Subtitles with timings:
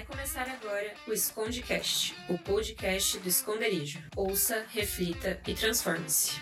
[0.00, 3.98] Vai começar agora o Escondecast, o podcast do esconderijo.
[4.16, 6.40] Ouça, reflita e transforme-se.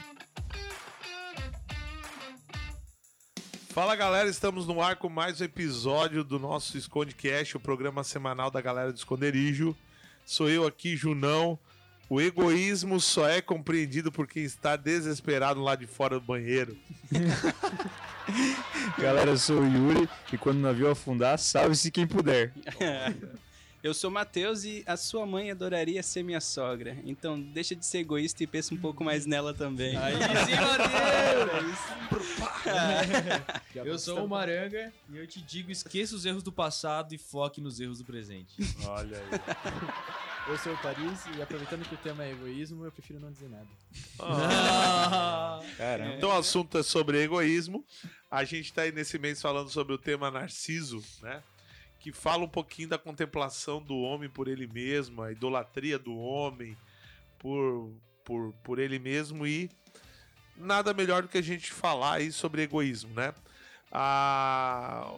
[3.70, 8.48] Fala galera, estamos no ar com mais um episódio do nosso Escondecast, o programa semanal
[8.48, 9.76] da galera do esconderijo.
[10.24, 11.58] Sou eu aqui, Junão.
[12.08, 16.78] O egoísmo só é compreendido por quem está desesperado lá de fora do banheiro.
[18.96, 22.52] Galera, eu sou o Yuri e quando o navio afundar, salve-se quem puder.
[23.82, 26.96] Eu sou Matheus e a sua mãe adoraria ser minha sogra.
[27.04, 29.96] Então deixa de ser egoísta e pensa um pouco mais nela também.
[29.96, 30.56] Aí sim,
[32.40, 33.86] Matheus!
[33.86, 37.60] eu sou o Maranga e eu te digo, esqueça os erros do passado e foque
[37.60, 38.56] nos erros do presente.
[38.84, 39.28] Olha aí.
[40.48, 43.50] Eu sou o Paris e aproveitando que o tema é egoísmo, eu prefiro não dizer
[43.50, 43.68] nada.
[44.18, 45.60] Ah.
[46.16, 47.84] Então o assunto é sobre egoísmo.
[48.30, 51.42] A gente está aí nesse mês falando sobre o tema Narciso, né?
[51.98, 56.76] Que fala um pouquinho da contemplação do homem por ele mesmo, a idolatria do homem
[57.38, 57.92] por,
[58.24, 59.70] por, por ele mesmo e
[60.56, 63.34] nada melhor do que a gente falar aí sobre egoísmo, né?
[63.90, 65.12] A,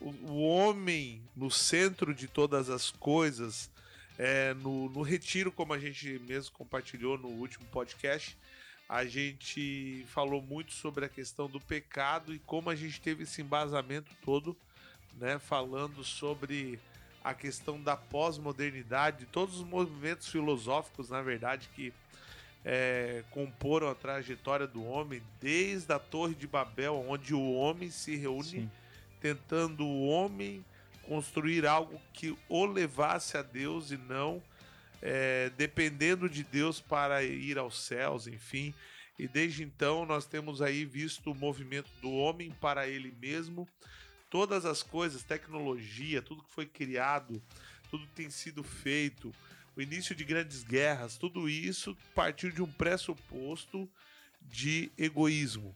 [0.00, 3.70] o, o homem no centro de todas as coisas,
[4.18, 8.36] é, no, no retiro, como a gente mesmo compartilhou no último podcast,
[8.88, 13.40] a gente falou muito sobre a questão do pecado e como a gente teve esse
[13.40, 14.56] embasamento todo,
[15.18, 16.78] né, falando sobre
[17.22, 21.92] a questão da pós-modernidade, todos os movimentos filosóficos, na verdade, que
[22.64, 28.16] é, comporam a trajetória do homem, desde a Torre de Babel, onde o homem se
[28.16, 28.70] reúne, Sim.
[29.20, 30.64] tentando o homem
[31.02, 34.42] construir algo que o levasse a Deus e não
[35.02, 38.72] é, dependendo de Deus para ir aos céus, enfim.
[39.18, 43.68] E desde então nós temos aí visto o movimento do homem para ele mesmo.
[44.32, 47.42] Todas as coisas, tecnologia, tudo que foi criado,
[47.90, 49.30] tudo que tem sido feito,
[49.76, 53.86] o início de grandes guerras, tudo isso partiu de um pressuposto
[54.40, 55.74] de egoísmo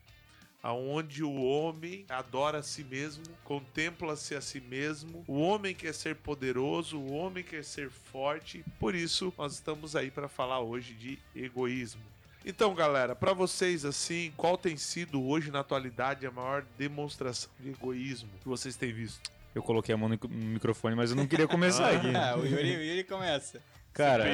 [0.62, 6.16] aonde o homem adora a si mesmo, contempla-se a si mesmo, o homem quer ser
[6.16, 8.65] poderoso, o homem quer ser forte.
[8.81, 12.03] Por isso, nós estamos aí para falar hoje de egoísmo.
[12.49, 17.71] Então, galera, para vocês assim, qual tem sido hoje na atualidade a maior demonstração de
[17.71, 19.33] egoísmo que vocês têm visto?
[19.53, 22.07] Eu coloquei a mão no microfone, mas eu não queria começar aqui.
[22.15, 23.61] Ah, o Yuri, o Yuri começa.
[23.93, 24.27] Cara,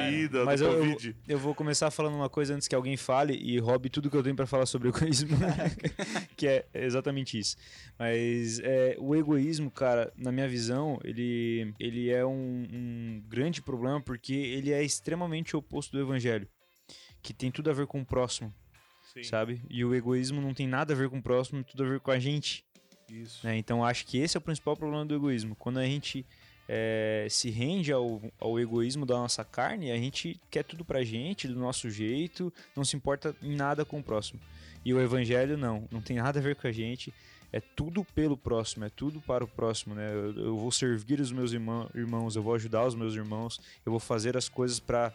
[0.45, 1.15] mas eu, eu, Covid.
[1.27, 4.21] eu vou começar falando uma coisa antes que alguém fale e roube tudo que eu
[4.21, 5.35] tenho pra falar sobre egoísmo,
[6.37, 7.55] que é exatamente isso.
[7.97, 13.99] Mas é, o egoísmo, cara, na minha visão, ele, ele é um, um grande problema
[14.01, 16.47] porque ele é extremamente oposto do evangelho,
[17.23, 18.53] que tem tudo a ver com o próximo,
[19.13, 19.61] Sim, sabe?
[19.69, 22.11] E o egoísmo não tem nada a ver com o próximo, tudo a ver com
[22.11, 22.63] a gente.
[23.09, 23.39] isso.
[23.45, 23.57] né?
[23.57, 25.55] Então acho que esse é o principal problema do egoísmo.
[25.55, 26.25] Quando a gente
[26.67, 31.47] é, se rende ao, ao egoísmo da nossa carne, a gente quer tudo pra gente,
[31.47, 34.39] do nosso jeito, não se importa em nada com o próximo.
[34.85, 37.13] E o evangelho não, não tem nada a ver com a gente.
[37.51, 40.11] É tudo pelo próximo, é tudo para o próximo, né?
[40.11, 43.91] Eu, eu vou servir os meus irmã- irmãos, eu vou ajudar os meus irmãos, eu
[43.91, 45.13] vou fazer as coisas para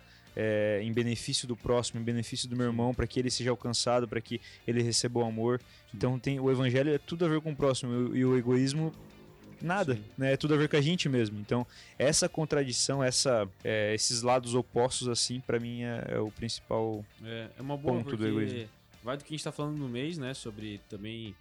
[0.83, 4.21] em benefício do próximo, em benefício do meu irmão, para que ele seja alcançado, para
[4.21, 5.61] que ele receba o amor.
[5.95, 8.93] Então tem o evangelho é tudo a ver com o próximo e, e o egoísmo
[9.61, 10.35] nada, né?
[10.35, 11.39] É tudo a ver com a gente mesmo.
[11.41, 11.67] Então
[11.99, 17.05] essa contradição, essa, é, esses lados opostos assim, para mim é, é o principal.
[17.25, 18.69] É, é uma boa Ponto do egoísmo.
[19.03, 20.35] vai do que a gente tá falando no mês, né?
[20.35, 21.35] Sobre também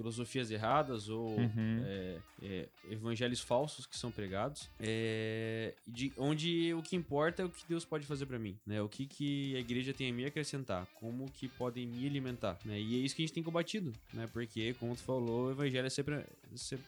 [0.00, 1.82] filosofias erradas ou Uhum.
[1.84, 7.50] é, é, evangelhos falsos que são pregados, é, de, onde o que importa é o
[7.50, 8.80] que Deus pode fazer pra mim, né?
[8.80, 12.80] O que, que a igreja tem a me acrescentar, como que podem me alimentar, né?
[12.80, 14.26] E é isso que a gente tem combatido, né?
[14.32, 16.24] Porque, como tu falou, o evangelho é sempre...
[16.56, 16.86] sempre...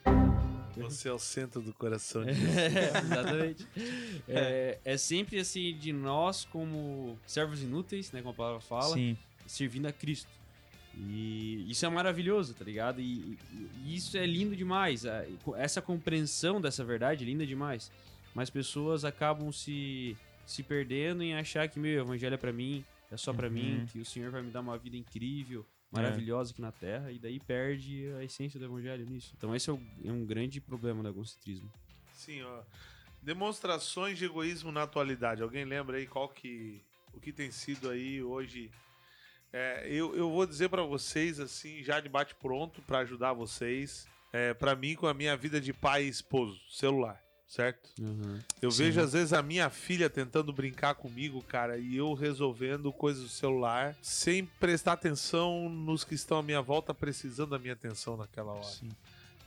[0.75, 3.67] Você é o centro do coração de É, exatamente.
[4.27, 8.21] É, é sempre assim de nós como servos inúteis, né?
[8.21, 10.31] Como a palavra fala, Sim, servindo a Cristo.
[10.95, 13.01] E isso é maravilhoso, tá ligado?
[13.01, 13.37] E, e-
[13.85, 15.05] e isso é lindo demais.
[15.05, 17.91] a- Essa compreensão dessa verdade é linda demais.
[18.35, 22.83] Mas pessoas acabam se, se perdendo em achar que, meu, o evangelho é pra mim,
[23.11, 23.53] é só pra Uhum.
[23.53, 27.19] mim, que o Senhor vai me dar uma vida incrível, maravilhosa aqui na Terra, e
[27.19, 29.33] daí perde a essência do evangelho nisso.
[29.37, 31.71] Então esse é, o- é um grande problema do egocentrismo.
[32.13, 32.61] Sim, ó.
[33.21, 35.41] Demonstrações de egoísmo na atualidade.
[35.41, 36.81] Alguém lembra aí qual que
[37.13, 38.71] o que tem sido aí hoje?
[39.53, 44.07] É, eu, eu vou dizer pra vocês assim, já de bate pronto pra ajudar vocês.
[44.31, 47.87] É, para mim com a minha vida de pai e esposo, celular, certo?
[48.59, 48.85] Eu Sim.
[48.85, 53.29] vejo às vezes a minha filha tentando brincar comigo, cara, e eu resolvendo coisas do
[53.29, 58.53] celular sem prestar atenção nos que estão à minha volta precisando da minha atenção naquela
[58.53, 58.63] hora.
[58.63, 58.89] sim.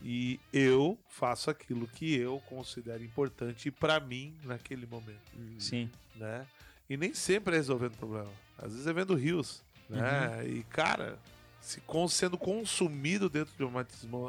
[0.02, 5.90] E eu faço aquilo que eu considero importante para mim naquele momento, Sim.
[6.14, 6.46] né?
[6.88, 8.30] E nem sempre é resolvendo problema.
[8.58, 10.46] Às vezes é vendo rios, né?
[10.46, 11.18] E cara,
[11.60, 13.84] se con- sendo consumido dentro de uma,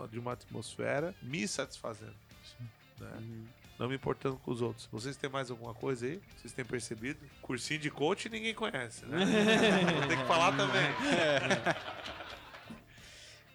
[0.08, 2.16] de uma atmosfera, me satisfazendo,
[3.00, 3.12] né?
[3.80, 4.88] Não me importando com os outros.
[4.92, 6.20] Vocês têm mais alguma coisa aí?
[6.36, 7.20] Vocês têm percebido?
[7.44, 9.20] Cursinho de coach ninguém conhece, né?
[10.00, 10.82] Vou ter que falar também.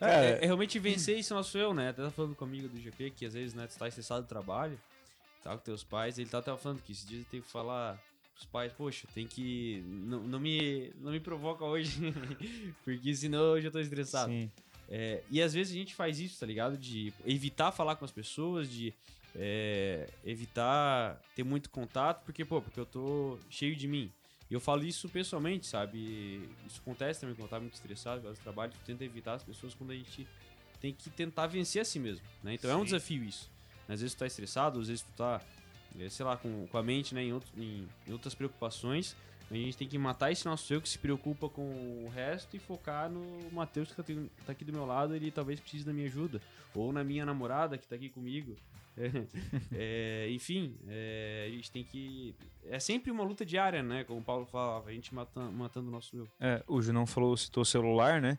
[0.01, 1.89] É, é realmente vencer isso nosso eu, né?
[1.91, 4.23] Até tava falando com um amigo do GP que às vezes, né, tu tá estressado
[4.23, 4.79] do trabalho,
[5.43, 7.99] tá com teus pais, ele tá até falando que esses dias ele tem que falar
[8.35, 9.83] pros pais, poxa, tem que.
[9.87, 12.01] Não, não me, não me provoca hoje,
[12.85, 14.33] porque senão eu já tô estressado.
[14.33, 14.51] Sim.
[14.89, 16.77] É, e às vezes a gente faz isso, tá ligado?
[16.77, 18.93] De evitar falar com as pessoas, de
[19.35, 24.13] é, evitar ter muito contato, porque, pô, porque eu tô cheio de mim.
[24.51, 26.47] E eu falo isso pessoalmente, sabe?
[26.67, 29.75] Isso acontece também quando eu tava muito estressado, do trabalho, tu tenta evitar as pessoas
[29.75, 30.29] quando a gente
[30.79, 32.55] tem que tentar vencer a si mesmo, né?
[32.55, 32.85] Então é um Sim.
[32.87, 33.51] desafio isso.
[33.89, 35.41] Às vezes tu tá estressado, às vezes tu tá,
[36.11, 39.17] sei lá, com, com a mente, né, em, outro- em- em outras preocupações.
[39.51, 41.63] A gente tem que matar esse nosso eu que se preocupa com
[42.07, 45.31] o resto e focar no Matheus que tá, aqui- tá aqui do meu lado, ele
[45.31, 46.41] talvez precise da minha ajuda.
[46.75, 48.57] Ou na minha namorada que tá aqui comigo.
[49.73, 52.35] É, enfim, é, a gente tem que.
[52.69, 54.05] É sempre uma luta diária, né?
[54.05, 56.29] Como o Paulo falava, a gente mata, matando o nosso eu.
[56.41, 58.39] É, o Junão falou, citou o celular, né?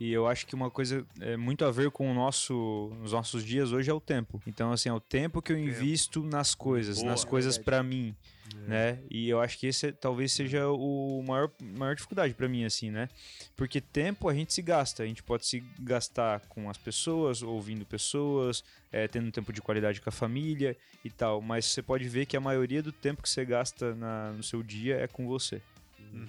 [0.00, 3.44] E eu acho que uma coisa é, muito a ver com o nosso, os nossos
[3.44, 4.42] dias hoje é o tempo.
[4.46, 5.68] Então, assim, é o tempo que eu Tempo.
[5.68, 7.64] invisto nas coisas, Boa, nas é coisas verdade.
[7.64, 8.14] pra mim,
[8.66, 8.98] né?
[9.08, 12.90] E eu acho que esse é- talvez seja o maior, maior dificuldade pra mim, assim,
[12.90, 13.08] né?
[13.56, 17.86] Porque tempo a gente se gasta, a gente pode se gastar com as pessoas, ouvindo
[17.86, 21.40] pessoas, é, tendo tempo de qualidade com a família e tal.
[21.40, 24.60] Mas você pode ver que a maioria do tempo que você gasta na- no seu
[24.60, 25.62] dia é com você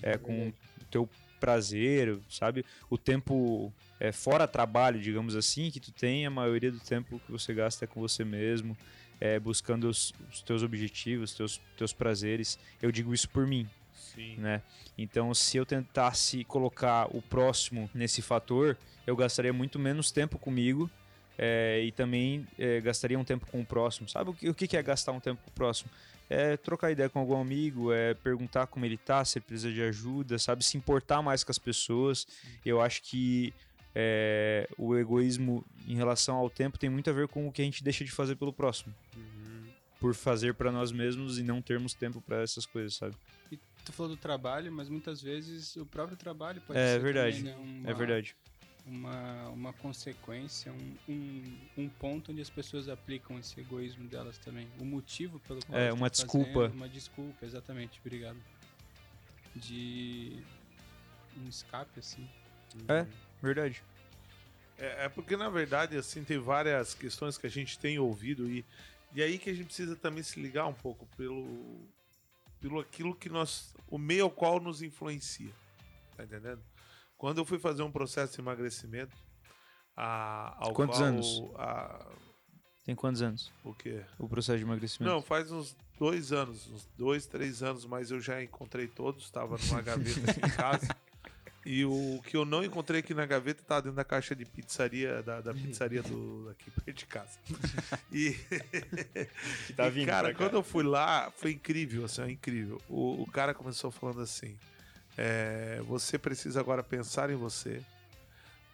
[0.01, 0.53] é com o
[0.89, 1.09] teu
[1.39, 2.65] prazer, sabe?
[2.89, 7.31] O tempo é, fora trabalho, digamos assim, que tu tem, a maioria do tempo que
[7.31, 8.77] você gasta é com você mesmo,
[9.19, 12.59] é, buscando os, os teus objetivos, teus, teus prazeres.
[12.81, 14.35] Eu digo isso por mim, Sim.
[14.37, 14.61] né?
[14.97, 20.89] Então, se eu tentasse colocar o próximo nesse fator, eu gastaria muito menos tempo comigo
[21.37, 24.07] é, e também é, gastaria um tempo com o próximo.
[24.07, 25.89] Sabe o que, o que que é gastar um tempo com o próximo?
[26.29, 29.81] É trocar ideia com algum amigo, é perguntar como ele tá, se ele precisa de
[29.81, 30.63] ajuda, sabe?
[30.65, 32.27] Se importar mais com as pessoas.
[32.65, 33.53] Eu acho que
[33.93, 37.65] é, o egoísmo em relação ao tempo tem muito a ver com o que a
[37.65, 38.93] gente deixa de fazer pelo próximo.
[39.99, 43.15] Por fazer pra nós mesmos e não termos tempo pra essas coisas, sabe?
[43.51, 47.37] E tu falou do trabalho, mas muitas vezes o próprio trabalho pode É ser verdade.
[47.37, 48.35] também, né, uma, É verdade.
[48.87, 54.67] Uma, uma consequência, um, um, um ponto onde as pessoas aplicam esse egoísmo delas também.
[54.79, 56.53] O motivo pelo qual É, elas uma desculpa.
[56.53, 58.37] fazendo, uma desculpa, exatamente, obrigado.
[59.55, 60.37] De
[61.35, 62.29] um escape, assim.
[62.87, 63.07] É,
[63.41, 63.81] verdade.
[64.77, 68.63] É, é porque, na verdade, assim, tem várias questões que a gente tem ouvido e,
[69.15, 71.87] e aí que a gente precisa também se ligar um pouco pelo,
[72.61, 73.73] pelo aquilo que nós.
[73.89, 75.51] o meio ao qual nos influencia.
[76.15, 76.61] Tá entendendo?
[77.17, 79.15] Quando eu fui fazer um processo de emagrecimento,
[79.95, 81.41] a, ao Quantos qual, anos?
[81.55, 82.05] a-
[82.85, 84.03] Tem quantos anos o quê?
[84.19, 85.11] o processo de emagrecimento?
[85.13, 89.57] Não, faz uns dois anos, uns dois, três anos, mas eu já encontrei todos, estava
[89.57, 90.95] numa gaveta aqui em casa.
[91.65, 95.23] E o que eu não encontrei aqui na gaveta tá dentro da caixa de pizzaria,
[95.23, 97.39] da, da pizzaria do, aqui perto de casa.
[98.11, 98.33] E,
[99.75, 100.43] tá e, vindo cara, pra cá.
[100.45, 102.79] quando eu fui lá, foi incrível, assim, ó, incrível.
[102.87, 104.55] O, o cara começou falando assim:
[105.17, 107.81] é, você precisa agora pensar em você.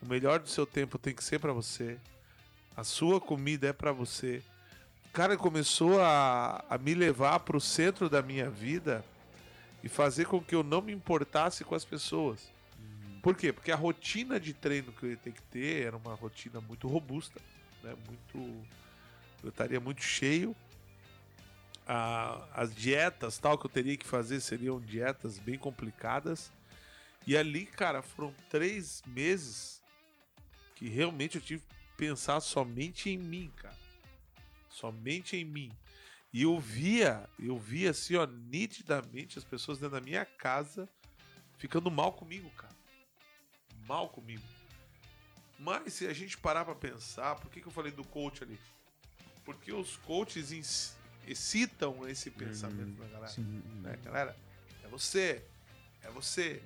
[0.01, 1.97] O melhor do seu tempo tem que ser pra você.
[2.75, 4.41] A sua comida é pra você.
[5.05, 9.03] O cara começou a, a me levar pro centro da minha vida
[9.83, 12.39] e fazer com que eu não me importasse com as pessoas.
[13.21, 13.53] Por quê?
[13.53, 16.87] Porque a rotina de treino que eu ia ter que ter era uma rotina muito
[16.87, 17.39] robusta,
[17.83, 17.93] né?
[18.07, 18.65] Muito
[19.43, 20.55] eu estaria muito cheio.
[21.93, 26.49] A- as dietas tal que eu teria que fazer seriam dietas bem complicadas.
[27.27, 29.81] E ali, cara, foram três meses
[30.75, 33.77] que realmente eu tive que pensar somente em mim, cara.
[34.69, 35.69] Somente em mim.
[36.31, 40.87] E eu via, eu via assim, ó, nitidamente as pessoas dentro da minha casa
[41.57, 42.73] ficando mal comigo, cara.
[43.85, 44.43] Mal comigo.
[45.59, 48.57] Mas se a gente parar pra pensar, por que, que eu falei do coach ali?
[49.43, 50.51] Porque os coaches
[51.27, 53.33] excitam esse pensamento na galera.
[53.37, 54.37] Né, galera?
[54.83, 55.43] É você.
[56.03, 56.61] É você.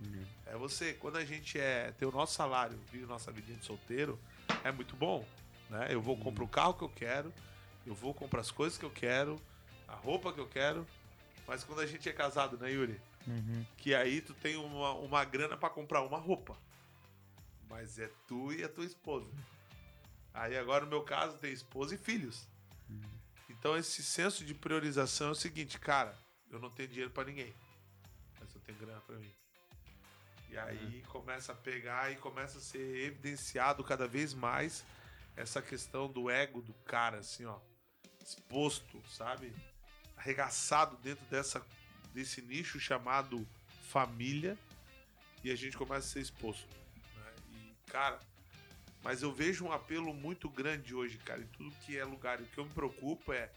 [0.45, 0.93] É você.
[0.93, 4.19] Quando a gente é tem o nosso salário, vive nossa vidinha de solteiro,
[4.63, 5.25] é muito bom.
[5.69, 5.87] Né?
[5.89, 7.33] Eu vou comprar o carro que eu quero,
[7.85, 9.39] eu vou comprar as coisas que eu quero,
[9.87, 10.85] a roupa que eu quero.
[11.47, 12.99] Mas quando a gente é casado, né, Yuri?
[13.27, 13.65] Uhum.
[13.77, 16.57] Que aí tu tem uma, uma grana pra comprar uma roupa.
[17.69, 19.29] Mas é tu e a tua esposa.
[20.33, 22.47] Aí agora no meu caso tem esposa e filhos.
[23.65, 26.15] Então esse senso de priorização é o seguinte, cara,
[26.51, 27.51] eu não tenho dinheiro pra ninguém,
[28.39, 29.31] mas eu tenho grana pra mim.
[30.51, 34.85] E aí começa a pegar e começa a ser evidenciado cada vez mais
[35.35, 37.59] essa questão do ego do cara, assim, ó,
[38.23, 39.51] exposto, sabe?
[40.15, 41.59] Arregaçado dentro dessa,
[42.13, 43.47] desse nicho chamado
[43.89, 44.55] família
[45.43, 46.69] e a gente começa a ser exposto.
[47.15, 47.33] né?
[47.49, 48.19] E, cara,
[49.05, 52.39] mas eu vejo um apelo muito grande hoje, cara, em tudo que é lugar.
[52.41, 53.51] E o que eu me preocupo é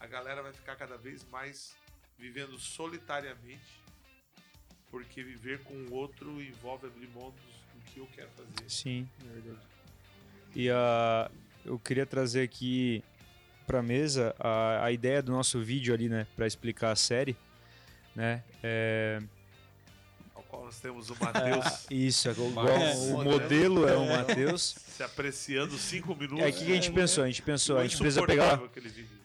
[0.00, 1.76] a galera vai ficar cada vez mais
[2.18, 3.82] vivendo solitariamente,
[4.90, 8.70] porque viver com o outro envolve abrir mão do que eu quero fazer.
[8.70, 9.06] Sim,
[10.56, 11.30] E a,
[11.66, 13.04] eu queria trazer aqui
[13.66, 17.36] pra mesa a, a ideia do nosso vídeo ali, né, Pra explicar a série,
[18.16, 18.42] né?
[18.62, 19.20] É,
[20.48, 24.76] qual nós temos o Matheus isso, é igual- É, o modelo é o Matheus.
[24.88, 26.44] se apreciando cinco minutos.
[26.44, 27.24] É o que a gente pensou?
[27.24, 28.60] A gente pensou, a gente precisa pegar.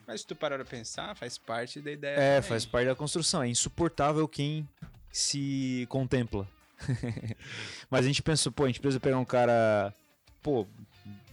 [0.06, 2.16] Mas se tu parar pra pensar, faz parte da ideia.
[2.18, 2.50] É, também.
[2.50, 3.42] faz parte da construção.
[3.42, 4.68] É insuportável quem
[5.12, 6.48] se contempla.
[7.90, 9.94] Mas a gente pensou, pô, a gente precisa pegar um cara,
[10.42, 10.68] pô,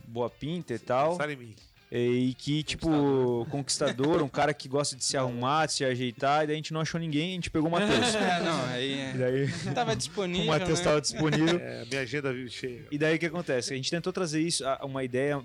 [0.06, 1.10] boa pinta e tal.
[1.12, 1.56] Pensaram em mim.
[1.92, 6.44] E que, tipo, conquistador, um cara que gosta de se arrumar, de se ajeitar.
[6.44, 8.14] E daí a gente não achou ninguém, a gente pegou o Matheus.
[8.14, 9.12] É, não, aí E é.
[9.14, 10.46] daí tava o disponível.
[10.46, 10.74] Matheus né?
[10.74, 11.58] estava disponível.
[11.58, 12.86] É, minha agenda cheia.
[12.92, 13.72] E daí o que acontece?
[13.72, 15.42] A gente tentou trazer isso, a- uma ideia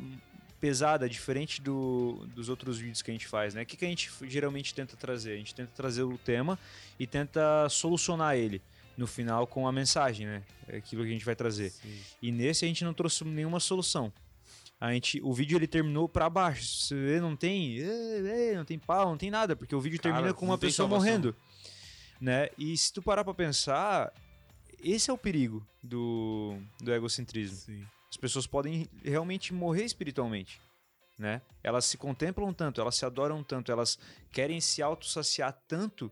[0.61, 3.63] pesada, diferente do, dos outros vídeos que a gente faz, né?
[3.63, 5.33] O que, que a gente geralmente tenta trazer?
[5.33, 6.57] A gente tenta trazer o tema
[6.99, 8.61] e tenta solucionar ele
[8.97, 10.43] no final com a mensagem, né?
[10.67, 11.73] É aquilo que a gente vai trazer.
[12.21, 14.11] E nesse a gente não trouxe nenhuma solução.
[14.79, 16.65] A gente, o vídeo ele terminou pra baixo.
[16.65, 17.79] Você vê, não tem,
[18.55, 21.05] não tem pau, não tem nada, porque o vídeo Cara, termina com uma pessoa salvação.
[21.05, 21.35] morrendo,
[22.19, 22.49] né?
[22.57, 24.11] E se tu parar pra pensar,
[24.83, 27.57] esse é o perigo do, do egocentrismo.
[27.57, 27.85] Sim.
[28.09, 30.61] As pessoas podem realmente morrer espiritualmente,
[31.17, 31.41] né?
[31.63, 33.97] Elas se contemplam tanto, elas se adoram tanto, elas
[34.31, 36.11] querem se autossaciar tanto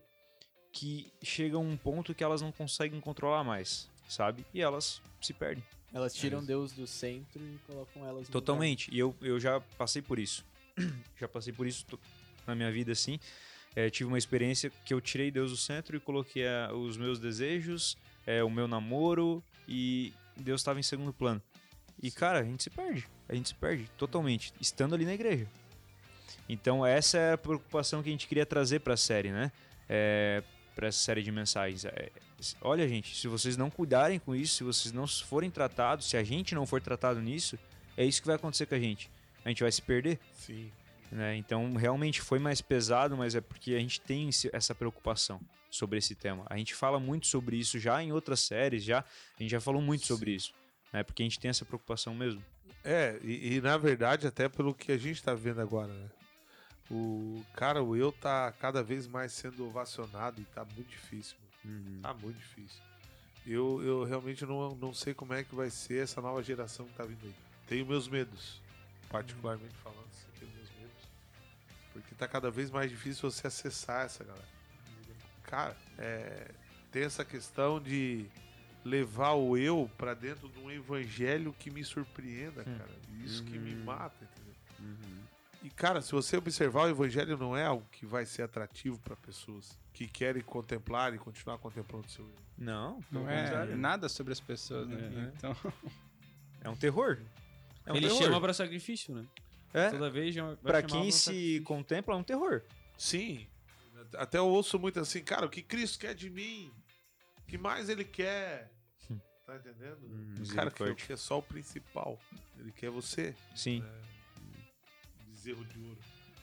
[0.72, 4.44] que chega um ponto que elas não conseguem controlar mais, sabe?
[4.52, 5.64] E elas se perdem.
[5.94, 8.92] Elas tiram Deus do centro e colocam elas no Totalmente.
[8.92, 10.44] E eu, eu já passei por isso.
[11.16, 11.86] já passei por isso
[12.44, 13.20] na minha vida, assim.
[13.76, 17.20] É, tive uma experiência que eu tirei Deus do centro e coloquei ah, os meus
[17.20, 17.96] desejos,
[18.26, 21.40] é, o meu namoro e Deus estava em segundo plano.
[22.02, 23.08] E, cara, a gente se perde.
[23.28, 25.46] A gente se perde totalmente, estando ali na igreja.
[26.48, 29.52] Então, essa é a preocupação que a gente queria trazer para a série, né?
[29.88, 30.42] É,
[30.74, 31.84] para essa série de mensagens.
[31.84, 32.10] É,
[32.60, 36.24] olha, gente, se vocês não cuidarem com isso, se vocês não forem tratados, se a
[36.24, 37.58] gente não for tratado nisso,
[37.96, 39.10] é isso que vai acontecer com a gente.
[39.44, 40.70] A gente vai se perder, Sim.
[41.12, 41.36] né?
[41.36, 46.14] Então, realmente foi mais pesado, mas é porque a gente tem essa preocupação sobre esse
[46.14, 46.44] tema.
[46.48, 49.82] A gente fala muito sobre isso já em outras séries, já a gente já falou
[49.82, 50.54] muito sobre isso,
[50.92, 51.02] né?
[51.02, 52.42] Porque a gente tem essa preocupação mesmo.
[52.82, 56.08] É, e, e, na verdade, até pelo que a gente tá vendo agora, né?
[56.90, 61.36] O cara, o eu tá cada vez mais sendo ovacionado e tá muito difícil.
[61.64, 62.00] Uhum.
[62.02, 62.80] Tá muito difícil.
[63.46, 66.94] Eu, eu realmente não, não sei como é que vai ser essa nova geração que
[66.94, 67.34] tá vindo aí.
[67.66, 68.60] Tenho meus medos,
[69.10, 71.08] particularmente falando, assim, tenho meus medos.
[71.92, 74.48] Porque tá cada vez mais difícil você acessar essa galera.
[75.44, 76.50] Cara, é,
[76.90, 78.26] tem essa questão de
[78.84, 82.90] levar o eu pra dentro de um evangelho que me surpreenda, cara.
[83.24, 83.84] Isso que me Uhum.
[83.84, 84.54] mata, entendeu?
[84.80, 85.23] Uhum.
[85.64, 89.16] E cara, se você observar, o evangelho não é algo que vai ser atrativo para
[89.16, 92.34] pessoas que querem contemplar e continuar contemplando o seu eu.
[92.58, 93.76] Não, pelo Não é contrário.
[93.76, 95.30] nada sobre as pessoas, né?
[95.32, 95.36] É.
[95.36, 95.56] Então,
[96.60, 97.18] É um terror.
[97.86, 98.22] É um Ele terror.
[98.22, 99.26] chama pra sacrifício, né?
[99.72, 102.62] É, Toda vez chamar quem pra se contempla, é um terror.
[102.96, 103.46] Sim.
[104.16, 106.70] Até eu ouço muito assim, cara, o que Cristo quer de mim?
[107.38, 108.70] O que mais ele quer?
[109.46, 109.98] Tá entendendo?
[110.04, 112.18] Hum, cara, que quer só o principal.
[112.58, 113.84] Ele quer você, Sim,
[115.44, 115.98] bezerro de ouro,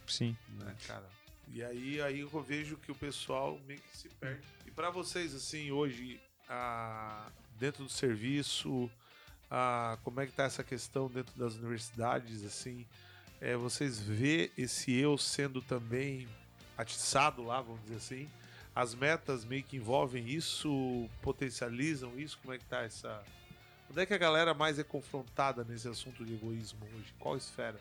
[0.05, 0.38] sim.
[0.60, 1.10] né, cara?
[1.48, 4.48] E aí, aí eu vejo que o pessoal meio que se perde.
[4.65, 7.29] E pra vocês, assim, hoje, a,
[7.60, 8.89] dentro do serviço,
[9.50, 12.86] a, como é que tá essa questão dentro das universidades, assim?
[13.41, 16.27] É, vocês vê esse eu sendo também
[16.77, 18.29] atiçado lá, vamos dizer assim?
[18.74, 22.38] As metas meio que envolvem isso, potencializam isso?
[22.41, 23.22] Como é que tá essa...
[23.89, 27.13] Onde é que a galera mais é confrontada nesse assunto de egoísmo hoje?
[27.20, 27.77] Qual esfera?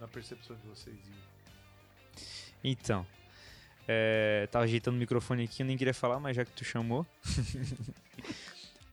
[0.00, 0.96] Na percepção de vocês?
[2.62, 3.06] Então,
[3.86, 7.06] é, tava ajeitando o microfone aqui, eu nem queria falar, mas já que tu chamou.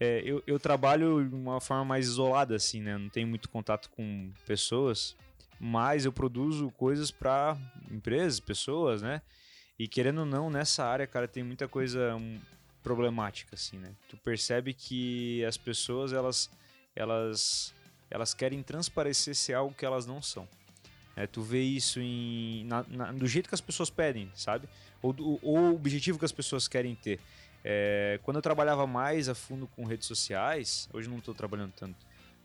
[0.04, 2.98] É, eu, eu trabalho de uma forma mais isolada, assim, né?
[2.98, 5.16] Não tenho muito contato com pessoas,
[5.60, 7.56] mas eu produzo coisas para
[7.92, 9.22] empresas, pessoas, né?
[9.78, 12.42] E querendo ou não, nessa área, cara, tem muita coisa hum,
[12.82, 13.94] problemática, assim, né?
[14.10, 16.50] Tu percebe que as pessoas, elas,
[16.96, 17.72] elas
[18.12, 20.48] elas querem transparecer ser algo que elas não são.
[21.22, 24.68] É, tu vê isso em, na- na- do jeito que as pessoas pedem, sabe?
[25.02, 27.20] Ou, do- o objetivo que as pessoas querem ter.
[27.64, 31.96] É, quando eu trabalhava mais a fundo com redes sociais, hoje não estou trabalhando tanto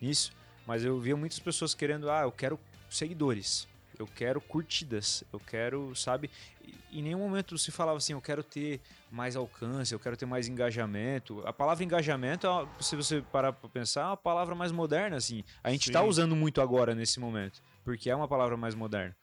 [0.00, 0.30] nisso,
[0.66, 3.66] mas eu via muitas pessoas querendo, ah, eu quero seguidores,
[3.98, 6.30] eu quero curtidas, eu quero, sabe?
[6.92, 10.48] Em nenhum momento se falava assim, eu quero ter mais alcance, eu quero ter mais
[10.48, 11.40] engajamento.
[11.46, 15.44] A palavra engajamento, é se você parar para pensar, é uma palavra mais moderna, assim.
[15.62, 19.16] A gente está usando muito agora nesse momento, porque é uma palavra mais moderna.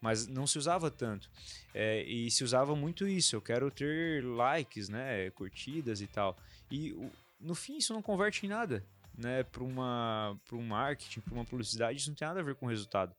[0.00, 1.30] Mas não se usava tanto.
[1.74, 6.36] É, e se usava muito isso, eu quero ter likes, né, curtidas e tal.
[6.70, 6.96] E
[7.40, 8.84] no fim isso não converte em nada,
[9.16, 12.54] né, para uma para um marketing, para uma publicidade, isso não tem nada a ver
[12.54, 13.14] com o resultado,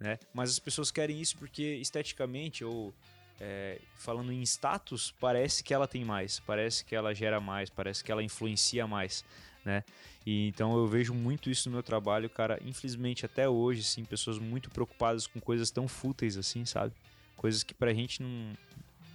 [0.00, 0.18] né?
[0.32, 2.92] Mas as pessoas querem isso porque esteticamente ou
[3.40, 8.02] é, falando em status, parece que ela tem mais, parece que ela gera mais, parece
[8.02, 9.24] que ela influencia mais,
[9.64, 9.84] né?
[10.26, 12.58] E então eu vejo muito isso no meu trabalho, cara.
[12.64, 16.94] Infelizmente até hoje, sim, pessoas muito preocupadas com coisas tão fúteis assim, sabe?
[17.36, 18.52] Coisas que pra gente não,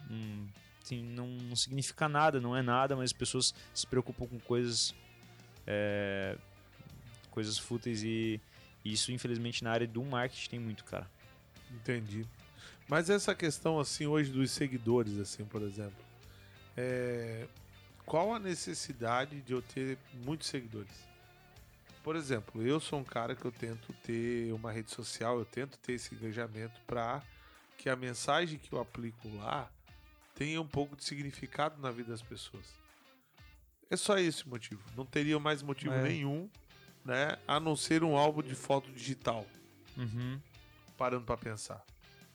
[0.10, 0.48] não,
[0.84, 4.96] assim, não, não significa nada, não é nada, mas as pessoas se preocupam com coisas
[5.68, 6.36] é,
[7.30, 8.42] coisas fúteis e, e
[8.94, 11.10] isso infelizmente na área do marketing tem muito, cara.
[11.72, 12.26] Entendi.
[12.88, 16.04] Mas essa questão, assim, hoje dos seguidores, assim, por exemplo.
[16.78, 17.48] é,
[18.06, 20.94] Qual a necessidade de eu ter muitos seguidores?
[22.04, 25.76] Por exemplo, eu sou um cara que eu tento ter uma rede social, eu tento
[25.80, 27.24] ter esse engajamento para
[27.80, 29.68] que a mensagem que eu aplico lá
[30.36, 32.66] tenha um pouco de significado na vida das pessoas.
[33.90, 34.82] É só esse motivo.
[34.96, 36.04] Não teria mais motivo É.
[36.04, 36.48] nenhum,
[37.06, 37.38] né?
[37.48, 39.46] A não ser um álbum de foto digital
[39.96, 40.40] Uhum.
[40.98, 41.82] parando pra pensar.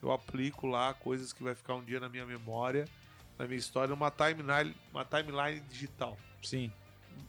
[0.02, 2.88] Eu aplico lá coisas que vai ficar um dia na minha memória,
[3.38, 6.16] na minha história, uma timeline, uma timeline digital.
[6.42, 6.72] Sim.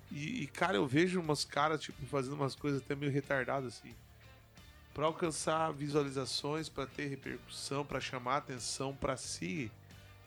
[0.09, 3.93] E, e, cara, eu vejo umas caras tipo fazendo umas coisas até meio retardadas assim,
[4.93, 9.71] Pra alcançar visualizações, pra ter repercussão, pra chamar atenção pra si.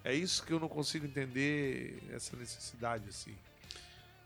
[0.03, 3.37] É isso que eu não consigo entender essa necessidade assim.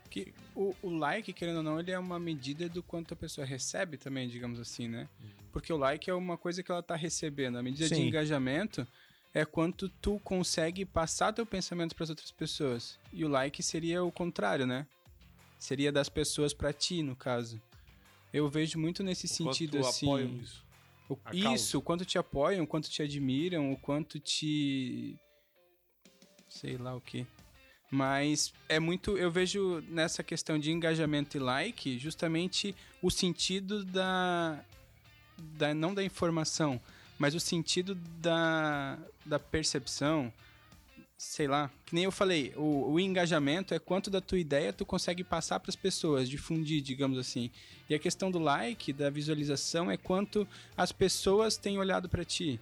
[0.09, 3.45] Que o, o like, querendo ou não, ele é uma medida do quanto a pessoa
[3.45, 5.07] recebe também, digamos assim, né?
[5.51, 7.57] Porque o like é uma coisa que ela tá recebendo.
[7.57, 8.07] A medida de Sim.
[8.07, 8.87] engajamento
[9.33, 12.97] é quanto tu consegue passar teu pensamento para as outras pessoas.
[13.13, 14.87] E o like seria o contrário, né?
[15.59, 17.61] Seria das pessoas para ti, no caso.
[18.33, 20.05] Eu vejo muito nesse Quanto sentido assim.
[20.07, 20.63] apoiam isso.
[21.09, 25.17] O- isso, o quanto te apoiam, o quanto te admiram, o quanto te.
[26.47, 27.25] sei lá o que.
[27.91, 29.17] Mas é muito.
[29.17, 34.63] Eu vejo nessa questão de engajamento e like justamente o sentido da.
[35.37, 36.79] da não da informação,
[37.17, 40.31] mas o sentido da, da percepção.
[41.17, 44.85] Sei lá, que nem eu falei, o, o engajamento é quanto da tua ideia tu
[44.85, 47.51] consegue passar para as pessoas, difundir, digamos assim.
[47.89, 50.47] E a questão do like, da visualização, é quanto
[50.77, 52.57] as pessoas têm olhado para ti.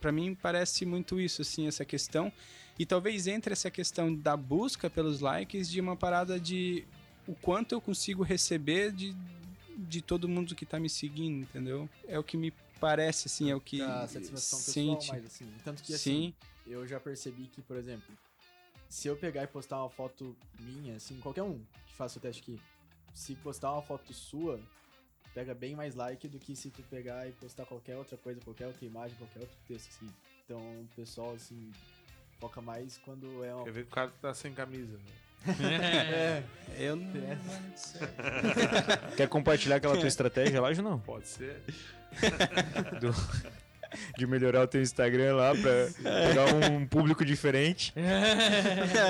[0.00, 2.32] Para mim parece muito isso, assim, essa questão.
[2.80, 6.82] E talvez entre essa questão da busca pelos likes de uma parada de
[7.28, 9.14] o quanto eu consigo receber de,
[9.76, 11.86] de todo mundo que tá me seguindo, entendeu?
[12.08, 15.12] É o que me parece, assim, é o que Da satisfação pessoal, sente.
[15.12, 16.34] mas assim, tanto que assim, Sim,
[16.66, 18.16] eu já percebi que, por exemplo,
[18.88, 22.40] se eu pegar e postar uma foto minha, assim, qualquer um que faça o teste
[22.40, 22.58] aqui,
[23.12, 24.58] se postar uma foto sua,
[25.34, 28.68] pega bem mais like do que se tu pegar e postar qualquer outra coisa, qualquer
[28.68, 30.10] outra imagem, qualquer outro texto, assim.
[30.46, 31.70] Então, o pessoal, assim,
[32.40, 33.64] foca mais quando é uma...
[33.64, 35.02] Quer ver que o cara tá sem camisa, né?
[35.62, 36.42] É,
[36.78, 37.12] eu não...
[39.16, 40.98] Quer compartilhar aquela tua estratégia lá, Ju, não?
[40.98, 41.60] Pode ser.
[44.16, 45.88] De melhorar o teu Instagram lá pra
[46.28, 47.92] pegar um público diferente.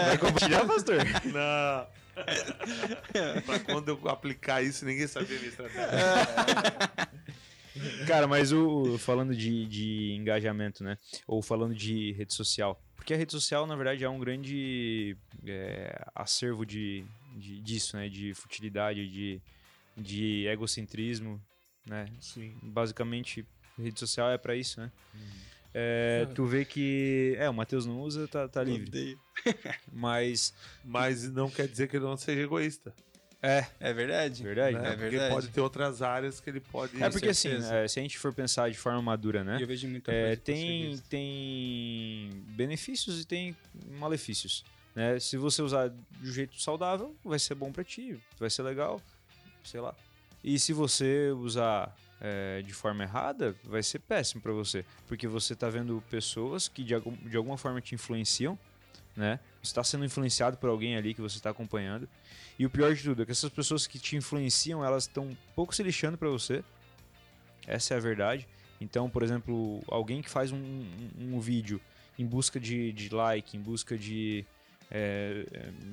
[0.07, 0.97] Vai compartilhar, pastor?
[1.27, 1.87] Não.
[3.43, 5.89] pra quando eu aplicar isso, ninguém sabia a minha estratégia.
[8.07, 10.97] Cara, mas o, o- falando de, de engajamento, né?
[11.27, 12.83] Ou falando de rede social.
[13.01, 17.03] Porque a rede social, na verdade, é um grande é, acervo de,
[17.35, 18.11] de- disso, né?
[18.11, 19.41] De futilidade, de,
[19.97, 21.41] de egocentrismo,
[21.87, 22.07] né?
[22.21, 22.55] Sim.
[22.63, 23.43] Basicamente,
[23.79, 24.93] rede social é pra isso, né?
[25.73, 27.35] É, tu vê que...
[27.39, 28.91] É, o Matheus não usa, tá, tá livre.
[29.91, 30.53] Mas...
[30.85, 32.95] Mas não quer dizer que ele não seja egoísta.
[33.43, 34.43] É, é verdade.
[34.43, 34.89] Verdade, né?
[34.89, 35.35] É Porque verdade.
[35.35, 37.03] pode ter outras áreas que ele pode.
[37.03, 39.57] É porque assim, é, se a gente for pensar de forma madura, né?
[39.61, 43.57] Eu vejo muita É, tem, tem benefícios e tem
[43.99, 44.65] malefícios.
[44.95, 45.19] Né?
[45.21, 49.01] Se você usar de um jeito saudável, vai ser bom pra ti, vai ser legal,
[49.65, 49.95] sei lá.
[50.43, 55.55] E se você usar é, de forma errada, vai ser péssimo pra você, porque você
[55.55, 58.59] tá vendo pessoas que de, algum- de alguma forma te influenciam,
[59.21, 59.39] né?
[59.63, 62.09] Você está sendo influenciado por alguém ali que você está acompanhando.
[62.59, 65.37] E o pior de tudo é que essas pessoas que te influenciam, elas estão um
[65.55, 66.65] pouco se lixando para você.
[67.67, 68.49] Essa é a verdade.
[68.81, 71.81] Então, por exemplo, alguém que faz um, um, um vídeo
[72.19, 74.47] em busca de, de like, em busca de,
[74.91, 75.45] é,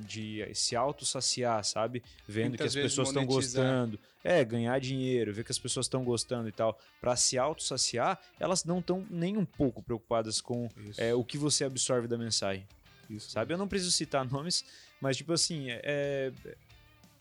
[0.06, 2.02] de se auto-saciar, sabe?
[2.26, 4.00] Vendo Muitas que as pessoas estão gostando.
[4.24, 6.80] É, ganhar dinheiro, ver que as pessoas estão gostando e tal.
[7.02, 11.66] Para se auto-saciar, elas não estão nem um pouco preocupadas com é, o que você
[11.66, 12.66] absorve da mensagem
[13.10, 13.30] Isso.
[13.32, 13.54] sabe?
[13.54, 14.64] Eu não preciso citar nomes,
[15.02, 16.56] mas tipo assim, é- é-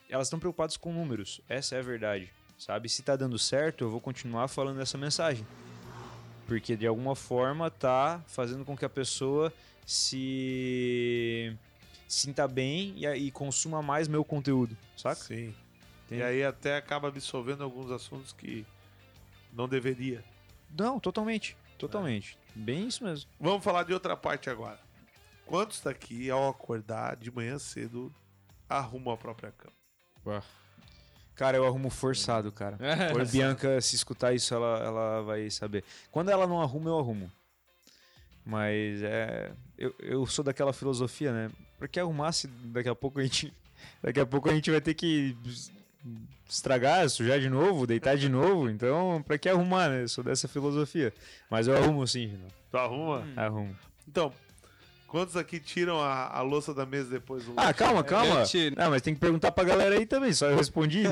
[0.08, 1.40] elas estão preocupadas com números.
[1.48, 2.88] Essa é a verdade, sabe?
[2.88, 5.46] Se tá dando certo, eu vou continuar falando essa mensagem.
[6.46, 9.52] Porque de alguma forma tá fazendo com que a pessoa
[9.84, 11.56] se
[12.06, 15.16] sinta bem e, e consuma mais meu conteúdo, saca?
[15.16, 15.52] Sim.
[16.06, 16.20] Entende?
[16.20, 18.64] E aí até acaba absorvendo alguns assuntos que
[19.52, 20.22] não deveria.
[20.78, 22.38] Não, totalmente, totalmente.
[22.54, 23.28] Bem isso mesmo.
[23.40, 24.78] Vamos falar de outra parte agora.
[25.46, 28.12] Quantos daqui, ao acordar de manhã cedo,
[28.68, 30.42] arrumam a própria cama?
[31.36, 32.78] Cara, eu arrumo forçado, cara.
[33.20, 35.84] A Bianca, se escutar isso, ela, ela vai saber.
[36.10, 37.30] Quando ela não arruma, eu arrumo.
[38.44, 39.52] Mas é.
[39.76, 41.50] Eu, eu sou daquela filosofia, né?
[41.78, 43.52] Porque arrumar se daqui a pouco a gente.
[44.02, 45.36] Daqui a pouco a gente vai ter que
[46.48, 48.70] estragar, sujar de novo, deitar de novo.
[48.70, 50.02] Então, pra que arrumar, né?
[50.02, 51.12] Eu sou dessa filosofia.
[51.50, 52.48] Mas eu arrumo sim, Renan.
[52.70, 53.18] Tu arruma?
[53.20, 53.32] Hum.
[53.36, 53.76] Arrumo.
[54.08, 54.32] Então,
[55.06, 58.40] quantos aqui tiram a, a louça da mesa depois do Ah, calma, calma.
[58.40, 58.74] eu tiro.
[58.76, 61.04] Não, mas tem que perguntar pra galera aí também, só eu respondi.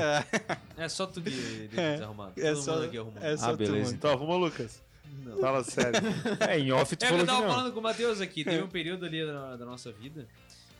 [0.76, 1.30] É só tu que
[1.68, 1.92] de- É.
[1.94, 2.33] desarrumado.
[2.37, 3.22] É Todo só- mundo aqui arrumou.
[3.22, 3.96] é só Ah, tu, beleza.
[4.00, 4.83] Tu arruma, Lucas?
[5.24, 5.38] Não.
[5.38, 6.00] Fala sério.
[6.48, 7.54] É, em off tu É, eu falou que tava não.
[7.54, 10.26] falando com o Matheus aqui, teve um período ali da, da nossa vida.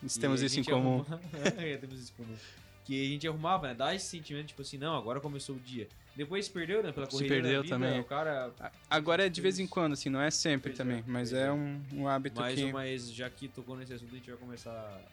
[0.03, 1.05] Nós que temos isso em comum.
[1.09, 1.21] arruma-
[1.63, 2.37] é, temos isso em comum.
[2.85, 3.75] Que a gente arrumava, né?
[3.75, 5.89] Dá esse sentimento, tipo assim, não, agora começou o dia.
[6.15, 6.93] Depois se perdeu, né?
[6.93, 8.01] Pela Se correria perdeu da vida, também.
[8.01, 8.53] o cara...
[8.89, 11.47] Agora é de vez em quando, assim, não é sempre Pois também, é, mas é
[11.47, 11.53] é.
[11.53, 12.73] um, um hábito Mas, que.
[12.73, 14.71] mas já que tocou nesse assunto, a gente vai começar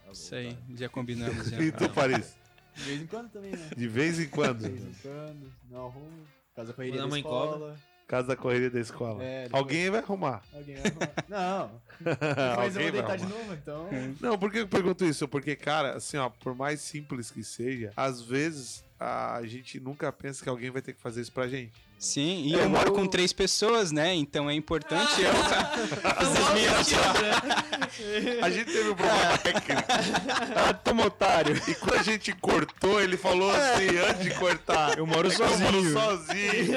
[0.08, 0.62] a Isso aí, voltar.
[0.78, 1.50] já combinamos.
[1.50, 1.60] Já.
[1.60, 2.36] E tu, Paris?
[2.76, 3.70] De vez em quando também, né?
[3.76, 4.64] De vez em quando.
[4.64, 6.28] De vez em quando, não arrumo.
[6.56, 7.80] Casa correria da escola.
[8.12, 9.24] Casa da correria da escola.
[9.24, 10.44] É, depois- Alguém vai arrumar.
[10.54, 11.12] Alguém vai arrumar.
[11.30, 11.82] Não,
[12.52, 13.88] depois eu vou deitar de novo, então...
[14.20, 15.26] Não, por que eu pergunto isso?
[15.30, 20.44] Porque, cara, assim, ó, por mais simples que seja, às vezes a gente nunca pensa
[20.44, 21.72] que alguém vai ter que fazer isso pra gente.
[21.98, 24.14] Sim, e É, eu moro eu- com três pessoas, né?
[24.16, 25.32] Então é importante eu.
[28.42, 29.84] A gente teve um problema técnico.
[30.56, 31.56] Ah, toma otário.
[31.68, 34.98] E quando a gente cortou, ele falou assim, antes de cortar.
[34.98, 36.74] Eu moro "É que Eu moro sozinho." sozinho.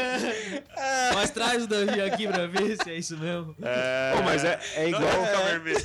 [1.15, 3.55] Mas traz o Davi aqui pra ver se é isso mesmo.
[3.63, 5.27] É, Pô, mas é, é Não, igual.
[5.27, 5.85] fica vermelho.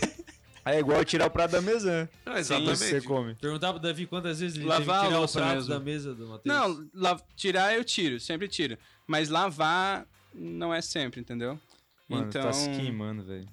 [0.66, 1.90] É igual tirar o prato da mesa.
[2.04, 2.10] né?
[2.26, 3.08] Não, Que você exatamente.
[3.08, 3.36] come.
[3.36, 5.70] Perguntar pro Davi quantas vezes ele Lavar teve tirar o louça prato mesmo.
[5.70, 6.44] da mesa do Matheus.
[6.46, 8.78] Não, la- tirar eu tiro, sempre tiro.
[9.08, 11.60] Mas lavar não é sempre, entendeu?
[12.08, 12.42] Mano, então.
[12.44, 13.48] tá se queimando, velho.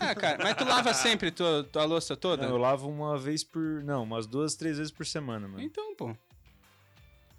[0.00, 2.42] Ah, cara, mas tu lava sempre tua, tua louça toda?
[2.44, 3.60] Não, eu lavo uma vez por.
[3.84, 5.60] Não, umas duas, três vezes por semana, mano.
[5.62, 6.16] Então, pô.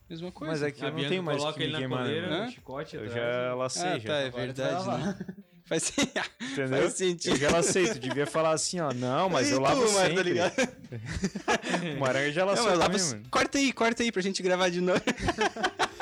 [0.09, 0.51] Mesma coisa.
[0.51, 2.29] Mas é que a eu não tenho mais coloca que ele me na queimar, coleira,
[2.29, 2.51] né?
[2.51, 3.15] Chicote Eu atrás.
[3.47, 4.07] já lacei, ah, já.
[4.09, 5.17] tá, é verdade, né?
[5.65, 5.93] Faz,
[6.41, 6.81] Entendeu?
[6.81, 7.33] faz sentido.
[7.35, 8.93] Eu já lacei, tu devia falar assim, ó.
[8.93, 10.23] Não, mas eu lavo tu, tá sempre.
[10.23, 10.53] ligado?
[11.95, 13.25] o Maranga já também, mano.
[13.31, 15.01] corta aí, corta aí pra gente gravar de novo.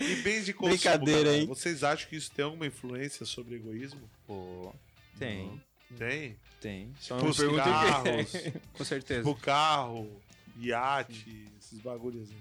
[0.00, 1.46] E bens de consumo, Brincadeira, galera, hein?
[1.46, 4.00] Vocês acham que isso tem alguma influência sobre egoísmo?
[4.26, 4.74] Pô,
[5.16, 5.62] tem,
[5.96, 6.36] Tem.
[6.60, 6.92] tem.
[6.98, 8.32] Só Tipo os o carros,
[8.72, 9.20] Com certeza.
[9.20, 10.10] tipo carro,
[10.58, 12.36] iate, esses bagulhos aí.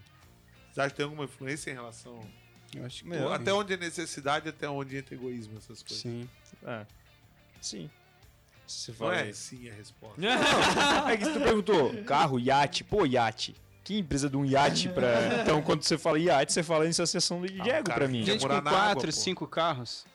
[0.65, 2.19] Vocês acham que tem alguma influência em relação...
[2.75, 6.01] Eu acho que até onde é necessidade, até onde entra egoísmo, essas coisas.
[6.01, 6.29] Sim.
[6.65, 6.85] é.
[7.61, 7.89] Sim.
[8.65, 10.21] Se você Não fala é sim a resposta.
[11.11, 13.53] É que tu perguntou, carro, iate, pô, iate.
[13.83, 15.09] Que empresa de um iate pra.
[15.43, 18.23] Então, quando você fala iate, você fala em associação de Ah, Diego cara, pra mim.
[18.23, 19.11] Gente morar com na água, quatro, pô.
[19.11, 20.05] cinco carros.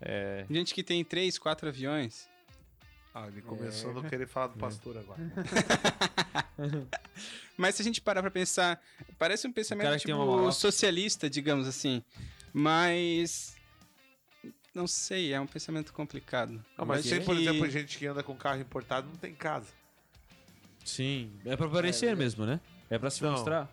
[0.00, 0.44] É.
[0.50, 2.28] Gente que tem três, quatro aviões.
[3.18, 5.20] Ah, ele começou a não querer falar do pastor agora.
[7.56, 8.80] Mas se a gente parar pra pensar,
[9.18, 10.52] parece um pensamento uma tipo maloca.
[10.52, 12.00] socialista, digamos assim.
[12.52, 13.56] Mas
[14.72, 16.64] não sei, é um pensamento complicado.
[16.76, 19.72] Não, mas tem, por exemplo, gente que anda com carro importado não tem casa.
[20.84, 22.60] Sim, é pra parecer mesmo, né?
[22.88, 23.32] É pra se Não.
[23.32, 23.68] mostrar.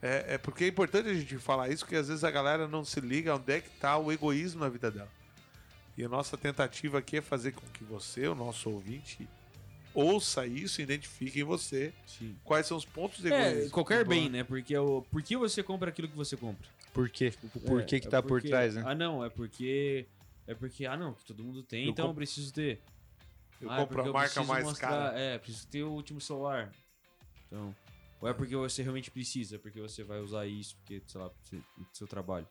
[0.00, 2.84] É, é porque é importante a gente falar isso, porque às vezes a galera não
[2.84, 5.10] se liga onde é que tá o egoísmo na vida dela.
[5.96, 9.28] E a nossa tentativa aqui é fazer com que você, o nosso ouvinte,
[9.94, 12.36] ouça isso e identifique em você Sim.
[12.42, 14.42] quais são os pontos de É, qualquer bem, né?
[14.42, 16.66] Porque o, por que você compra aquilo que você compra?
[16.92, 17.32] Por quê?
[17.54, 18.82] O porquê É, que é tá por porque- trás, né?
[18.86, 20.06] Ah, não, é porque.
[20.46, 22.80] É porque, ah, não, que todo mundo tem, Eu então comp- eu preciso ter.
[23.60, 25.18] Eu ah, é compro porque a marca mais mostrar- cara.
[25.18, 26.70] É, preciso ter o último celular.
[27.46, 27.74] Então.
[28.20, 31.62] Ou é porque você realmente precisa, porque você vai usar isso, porque, sei lá, pro
[31.92, 32.46] seu trabalho.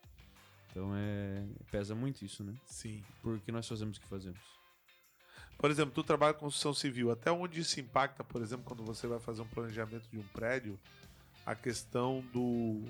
[0.74, 1.46] Então é.
[1.70, 2.54] Pesa muito isso, né?
[2.66, 3.04] Sim.
[3.22, 4.40] Porque nós fazemos o que fazemos.
[5.58, 7.12] Por exemplo, tu trabalha com construção civil.
[7.12, 10.80] Até onde isso impacta, por exemplo, quando você vai fazer um planejamento de um prédio,
[11.46, 12.82] a questão do,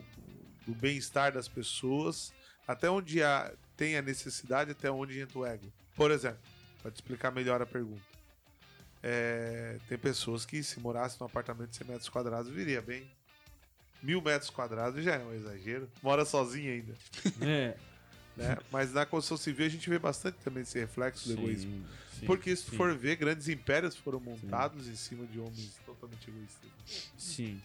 [0.66, 2.34] do bem-estar das pessoas,
[2.66, 5.72] até onde há, tem a necessidade, até onde entra o ego.
[5.96, 6.40] Por exemplo,
[6.82, 8.02] para te explicar melhor a pergunta.
[9.02, 13.12] É, tem pessoas que, se morasse num apartamento de 100 metros quadrados, viria bem.
[14.04, 15.90] Mil metros quadrados já é um exagero.
[16.04, 16.94] Mora sozinho ainda.
[17.42, 17.76] É.
[18.36, 18.58] Né?
[18.72, 21.72] Mas na construção civil a gente vê bastante também esse reflexo do egoísmo.
[21.72, 21.86] Sim,
[22.22, 22.78] sim, Porque se tu sim.
[22.78, 26.68] for ver, grandes impérios foram montados em cima de homens totalmente egoístas.
[27.16, 27.62] Sim.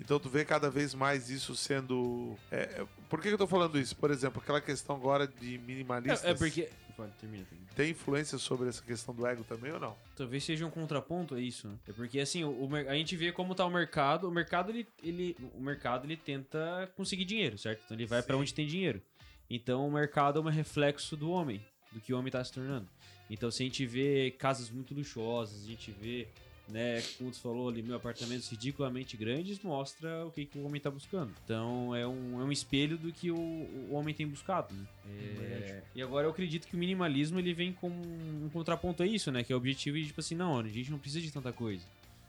[0.00, 2.36] Então tu vê cada vez mais isso sendo.
[2.52, 3.96] é, é- por que que eu tô falando isso?
[3.96, 6.24] Por exemplo, aquela questão agora de minimalistas.
[6.24, 6.68] É, é porque.
[6.98, 7.70] Pode, termina, termina.
[7.76, 9.96] Tem influência sobre essa questão do ego também ou não?
[10.16, 11.78] Talvez seja um contraponto a isso, né?
[11.86, 14.26] É porque assim, o, a gente vê como tá o mercado.
[14.26, 17.82] O mercado ele, ele o mercado ele tenta conseguir dinheiro, certo?
[17.84, 18.40] Então ele vai pra Sim.
[18.40, 19.00] onde tem dinheiro.
[19.48, 22.88] Então o mercado é um reflexo do homem, do que o homem tá se tornando.
[23.30, 26.26] Então se a gente vê casas muito luxuosas, a gente vê,
[26.68, 30.80] né, como tu falou ali, meu apartamentos ridiculamente grandes, mostra o que, que o homem
[30.80, 31.32] tá buscando.
[31.44, 34.86] Então é um, é um espelho do que o, o homem tem buscado, né?
[35.06, 39.32] É, e agora eu acredito que o minimalismo ele vem com um contraponto a isso,
[39.32, 39.42] né?
[39.42, 41.84] Que é o objetivo de tipo assim, não, a gente não precisa de tanta coisa.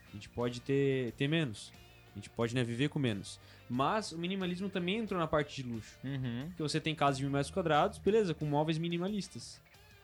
[0.09, 1.71] A gente pode ter, ter menos.
[2.11, 3.39] A gente pode né, viver com menos.
[3.69, 5.97] Mas o minimalismo também entrou na parte de luxo.
[6.03, 6.45] Uhum.
[6.47, 9.61] Porque você tem casas de mil metros quadrados, beleza, com móveis minimalistas.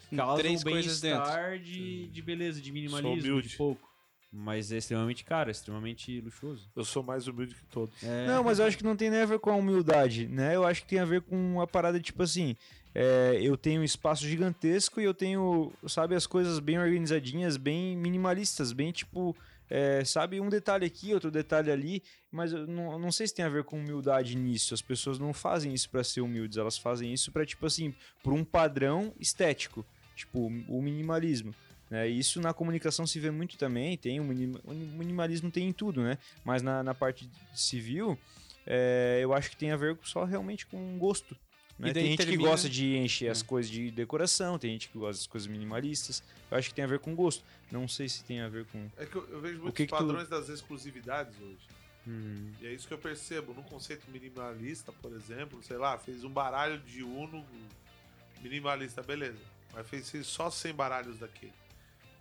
[0.10, 3.95] Com Causam três um coisas bem-estar de, de beleza, de minimalismo, de pouco.
[4.38, 6.70] Mas é extremamente caro, é extremamente luxuoso.
[6.76, 8.04] Eu sou mais humilde que todos.
[8.04, 10.54] É, Não, mas eu acho que não tem nem a ver com a humildade, né?
[10.56, 12.56] Eu acho que tem a ver com uma parada tipo assim:
[12.94, 17.96] é, eu tenho um espaço gigantesco e eu tenho, sabe, as coisas bem organizadinhas, bem
[17.96, 19.34] minimalistas, bem tipo.
[19.70, 23.46] é, sabe, um detalhe aqui, outro detalhe ali, mas eu não, não sei se tem
[23.46, 24.74] a ver com humildade nisso.
[24.74, 28.34] As pessoas não fazem isso pra ser humildes, elas fazem isso pra, tipo assim, por
[28.34, 31.56] um padrão estético, tipo, o minimalismo.
[31.96, 32.10] Né?
[32.10, 36.02] Isso na comunicação se vê muito também, tem o, minima- o minimalismo tem em tudo,
[36.04, 36.18] né?
[36.44, 38.20] Mas na, na parte civil,
[38.68, 41.38] é, eu acho que tem a ver só realmente com gosto.
[41.80, 41.92] Né?
[41.92, 43.46] E Tem gente que termina- gosta de encher as É.
[43.46, 46.22] coisas de decoração, tem gente que gosta das coisas minimalistas.
[46.52, 47.46] Eu acho que tem a ver com gosto.
[47.72, 48.90] Não sei se tem a ver com.
[48.98, 51.66] É que eu, eu vejo muitos que que tu- padrões das exclusividades hoje.
[52.06, 53.54] Hum, E é isso que eu percebo.
[53.54, 57.46] No conceito minimalista, por exemplo, sei lá, fez um baralho de Uno
[58.42, 59.40] minimalista, beleza.
[59.74, 61.54] Mas fez só 100 baralhos daquele.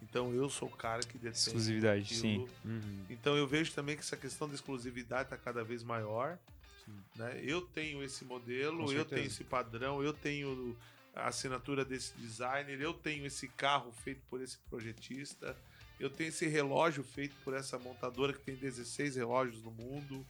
[0.09, 2.21] Então eu sou o cara que detém Exclusividade, aquilo.
[2.21, 2.49] sim.
[2.65, 3.05] uhum.
[3.09, 6.39] Então eu vejo também que essa questão da exclusividade está cada vez maior.
[6.85, 6.93] Sim.
[7.17, 7.41] Né?
[7.43, 10.77] Eu tenho esse modelo, eu tenho esse padrão, eu tenho
[11.15, 15.57] a assinatura desse designer, eu tenho esse carro feito por esse projetista,
[15.99, 20.27] eu tenho esse relógio feito por essa montadora que tem 16 relógios no mundo.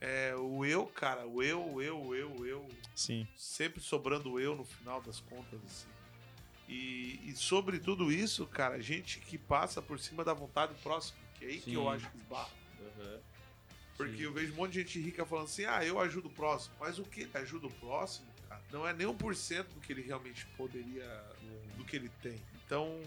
[0.00, 3.26] É, o eu, cara, o eu, o eu, o eu, o eu, Sim.
[3.34, 5.86] sempre sobrando o eu no final das contas, assim.
[6.68, 11.18] E, e sobre tudo isso, cara, gente que passa por cima da vontade do próximo,
[11.38, 11.88] que é aí que eu Sim.
[11.88, 12.50] acho que esbarra.
[13.96, 14.22] Porque Sim.
[14.24, 16.74] eu vejo um monte de gente rica falando assim, ah, eu ajudo o próximo.
[16.80, 19.80] Mas o que ele ajuda o próximo, cara, não é nem um por cento do
[19.80, 21.06] que ele realmente poderia,
[21.76, 22.40] do que ele tem.
[22.66, 22.98] Então,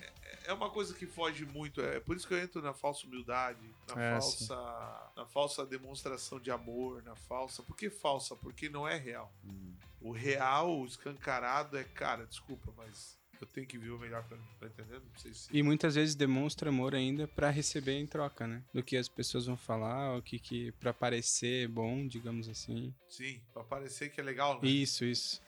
[0.00, 1.80] é- é uma coisa que foge muito.
[1.80, 6.40] É por isso que eu entro na falsa humildade, na É, falsa, na falsa demonstração
[6.40, 7.62] de amor, na falsa.
[7.62, 8.34] Por que falsa?
[8.34, 9.32] Porque não é real.
[9.44, 9.72] Hum.
[10.06, 14.36] O real, o escancarado é, cara, desculpa, mas eu tenho que ver o melhor pra
[14.36, 15.02] mim, tá entendendo?
[15.04, 18.62] Não sei se E muitas vezes demonstra amor ainda pra receber em troca, né?
[18.72, 22.94] Do que as pessoas vão falar, o que que para parecer bom, digamos assim.
[23.08, 24.68] Sim, pra parecer que é legal, né?
[24.68, 25.42] Isso, isso.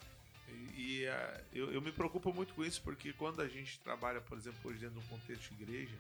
[0.49, 4.21] E, e, ah, eu, eu me preocupo muito com isso, porque quando a gente trabalha,
[4.21, 5.97] por exemplo, hoje dentro de um contexto de igreja,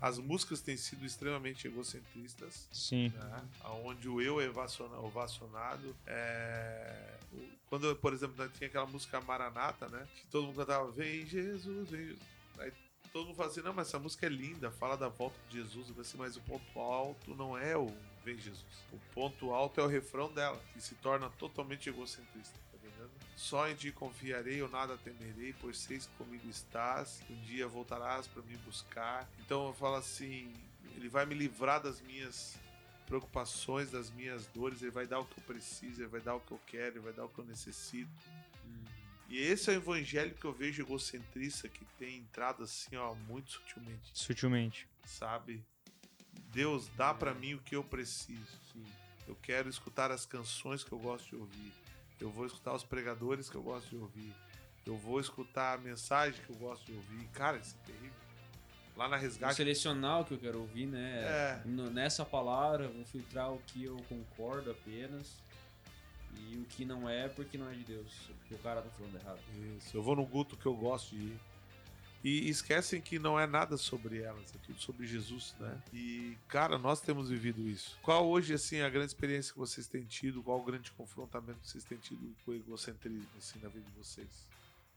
[0.00, 3.08] as músicas têm sido extremamente egocentristas, Sim.
[3.10, 3.48] né?
[3.84, 5.94] onde o eu é ovaciona- ovacionado.
[6.06, 7.18] É,
[7.66, 10.06] Quando, por exemplo, tinha aquela música Maranata, né?
[10.16, 12.22] Que todo mundo cantava, vem Jesus, vem Jesus.
[12.58, 12.72] Aí
[13.12, 15.92] todo mundo fala assim, não, mas essa música é linda, fala da volta de Jesus,
[15.98, 17.92] assim, mas o ponto alto não é o
[18.24, 18.64] Vem Jesus.
[18.92, 22.58] O ponto alto é o refrão dela, que se torna totalmente egocentrista?
[23.38, 28.42] Só em ti confiarei, eu nada temerei, por seis comigo estás, um dia voltarás para
[28.42, 29.30] me buscar.
[29.38, 30.52] Então eu falo assim,
[30.96, 32.58] ele vai me livrar das minhas
[33.06, 36.40] preocupações, das minhas dores, ele vai dar o que eu preciso, ele vai dar o
[36.40, 38.10] que eu quero, ele vai dar o que eu necessito.
[39.28, 43.52] E esse é o evangelho que eu vejo egocentrista que tem entrado assim, ó, muito
[43.52, 44.88] sutilmente, Sutilmente.
[45.06, 45.64] sabe?
[46.50, 48.58] Deus dá pra mim o que eu preciso.
[49.28, 51.72] Eu quero escutar as canções que eu gosto de ouvir.
[52.20, 54.34] Eu vou escutar os pregadores que eu gosto de ouvir.
[54.84, 57.26] Eu vou escutar a mensagem que eu gosto de ouvir.
[57.28, 58.16] Cara, isso é terrível.
[58.96, 59.54] Lá na Vou resgate.
[59.54, 61.20] selecionar o que eu quero ouvir, né?
[61.22, 61.62] É.
[61.68, 65.40] Nessa palavra, vou filtrar o que eu concordo apenas.
[66.36, 69.14] E o que não é porque não é de Deus, porque o cara tá falando
[69.16, 69.38] errado.
[69.76, 71.40] Isso, eu vou no culto que eu gosto de ir.
[72.28, 75.82] E esquecem que não é nada sobre elas, é tudo sobre Jesus, né?
[75.94, 77.98] E, cara, nós temos vivido isso.
[78.02, 80.42] Qual hoje, assim, a grande experiência que vocês têm tido?
[80.42, 83.96] Qual o grande confrontamento que vocês têm tido com o egocentrismo, assim, na vida de
[83.96, 84.46] vocês?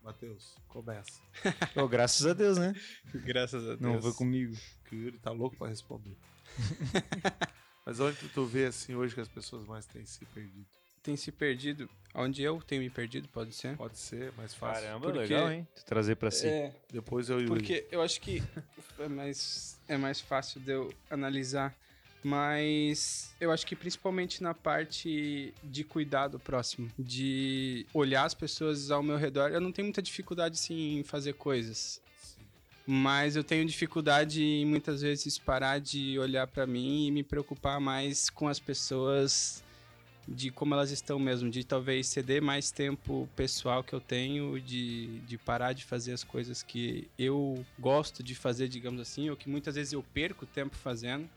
[0.04, 1.22] Matheus, começa.
[1.74, 2.74] Pô, graças a Deus, né?
[3.24, 3.80] Graças a Deus.
[3.80, 4.54] Não foi comigo.
[4.90, 6.18] Que o Yuri tá louco pra responder.
[7.86, 10.68] Mas onde tu vê, assim, hoje que as pessoas mais têm se perdido?
[11.04, 11.90] Tem se perdido.
[12.14, 13.78] Onde eu tenho me perdido, pode ser?
[13.78, 14.84] Pode ser mais fácil.
[14.84, 15.66] Caramba, Porque- legal, hein?
[15.76, 16.46] Tu trazer pra si.
[16.48, 18.44] É, Depois eu e porque eu acho que
[19.00, 21.74] é mais, é mais fácil de eu analisar.
[22.24, 28.92] Mas eu acho que principalmente na parte de cuidar do próximo, de olhar as pessoas
[28.92, 32.00] ao meu redor, eu não tenho muita dificuldade sim em fazer coisas.
[32.86, 37.80] Mas eu tenho dificuldade em muitas vezes parar de olhar pra mim e me preocupar
[37.80, 39.64] mais com as pessoas
[40.28, 45.20] de como elas estão mesmo, de talvez ceder mais tempo pessoal que eu tenho, de,
[45.22, 49.50] de parar de fazer as coisas que eu gosto de fazer, digamos assim, ou que
[49.50, 51.30] muitas vezes eu perco tempo fazendo.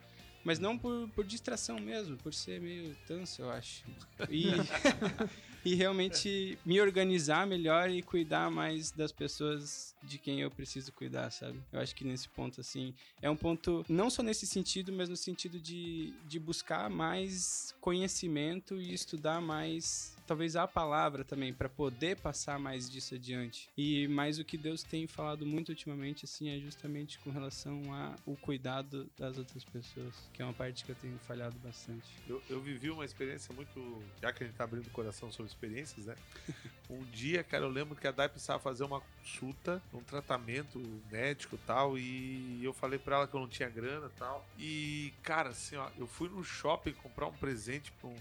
[0.45, 3.83] Mas não por, por distração mesmo, por ser meio tanso, eu acho.
[4.29, 4.49] E,
[5.65, 11.31] e realmente me organizar melhor e cuidar mais das pessoas de quem eu preciso cuidar,
[11.31, 11.59] sabe?
[11.73, 15.17] Eu acho que nesse ponto, assim, é um ponto, não só nesse sentido, mas no
[15.17, 22.17] sentido de, de buscar mais conhecimento e estudar mais, talvez a palavra também, para poder
[22.17, 23.69] passar mais disso adiante.
[23.77, 27.83] E mais o que Deus tem falado muito ultimamente, assim, é justamente com relação
[28.27, 32.09] ao cuidado das outras pessoas, que é uma parte que eu tenho falhado bastante.
[32.29, 34.03] Eu, eu vivi uma experiência muito.
[34.23, 36.17] Já que a gente tá abrindo o coração sobre experiências, né?
[36.91, 40.79] Um dia, cara, eu lembro que a Dai precisava fazer uma consulta, um tratamento
[41.11, 41.99] médico e tal.
[41.99, 44.47] E eu falei pra ela que eu não tinha grana e tal.
[44.59, 48.17] E, cara, assim, ó, eu fui no shopping comprar um presente pra um.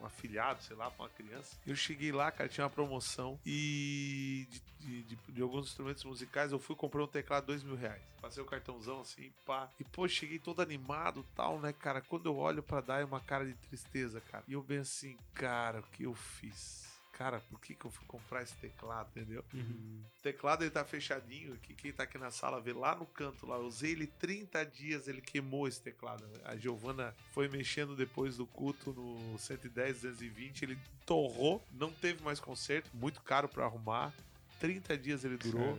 [0.00, 1.56] Um afilhado, sei lá, pra uma criança.
[1.66, 6.52] Eu cheguei lá, cara, tinha uma promoção e de, de- de- de alguns instrumentos musicais
[6.52, 8.00] eu fui comprar um teclado dois mil reais.
[8.20, 9.68] Passei o cartãozão assim, pá.
[9.80, 12.00] E pô, cheguei todo animado tal, né, cara?
[12.00, 14.44] Quando eu olho pra dar é uma cara de tristeza, cara.
[14.46, 16.87] E eu bem assim, cara, o que eu fiz?
[17.18, 19.44] Cara, por que, que eu fui comprar esse teclado, entendeu?
[19.52, 23.44] O teclado ele tá fechadinho, que quem tá aqui na sala vê lá no canto
[23.44, 23.56] lá.
[23.56, 26.24] Eu usei ele 30 dias, ele queimou esse teclado.
[26.44, 32.38] A Giovana foi mexendo depois do culto no 110, 220, ele torrou, não teve mais
[32.38, 34.14] conserto, muito caro pra arrumar.
[34.60, 35.76] 30 dias ele durou.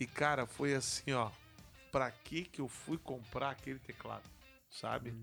[0.00, 1.30] E cara, foi assim, ó.
[1.92, 4.28] Pra que que eu fui comprar aquele teclado?
[4.72, 5.14] Sabe?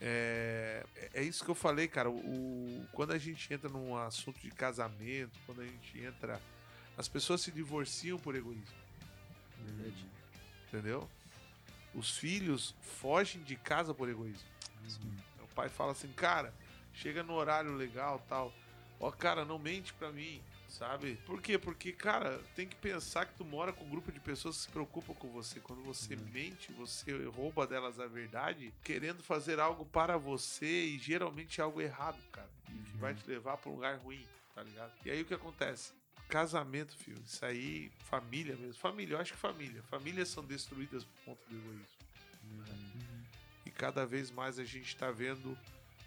[0.00, 2.10] É, é isso que eu falei, cara.
[2.10, 6.40] O, quando a gente entra num assunto de casamento, quando a gente entra.
[6.96, 8.76] As pessoas se divorciam por egoísmo.
[10.66, 11.08] Entendeu?
[11.94, 14.48] Os filhos fogem de casa por egoísmo.
[15.42, 16.52] O pai fala assim, cara,
[16.92, 18.52] chega no horário legal tal.
[19.00, 20.42] Ó, cara, não mente pra mim,
[20.78, 21.16] sabe?
[21.26, 21.58] Por quê?
[21.58, 24.68] Porque, cara, tem que pensar que tu mora com um grupo de pessoas que se
[24.68, 25.58] preocupam com você.
[25.60, 31.60] Quando você mente, você rouba delas a verdade, querendo fazer algo para você e geralmente
[31.60, 32.48] é algo errado, cara.
[32.68, 34.92] E que vai te levar pra um lugar ruim, tá ligado?
[35.04, 35.92] E aí o que acontece?
[36.28, 38.74] Casamento, filho, isso aí, família mesmo.
[38.74, 39.82] Família, eu acho que família.
[39.84, 41.86] Famílias são destruídas por conta do egoísmo.
[42.44, 43.24] né?
[43.66, 45.58] E cada vez mais a gente tá vendo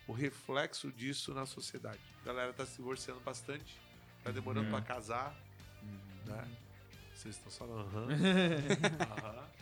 [0.07, 1.99] o reflexo disso na sociedade.
[2.21, 3.75] A galera tá se divorciando bastante,
[4.23, 5.36] tá demorando pra casar,
[6.25, 6.47] né?
[7.13, 8.07] Vocês estão falando aham.
[9.10, 9.47] Aham.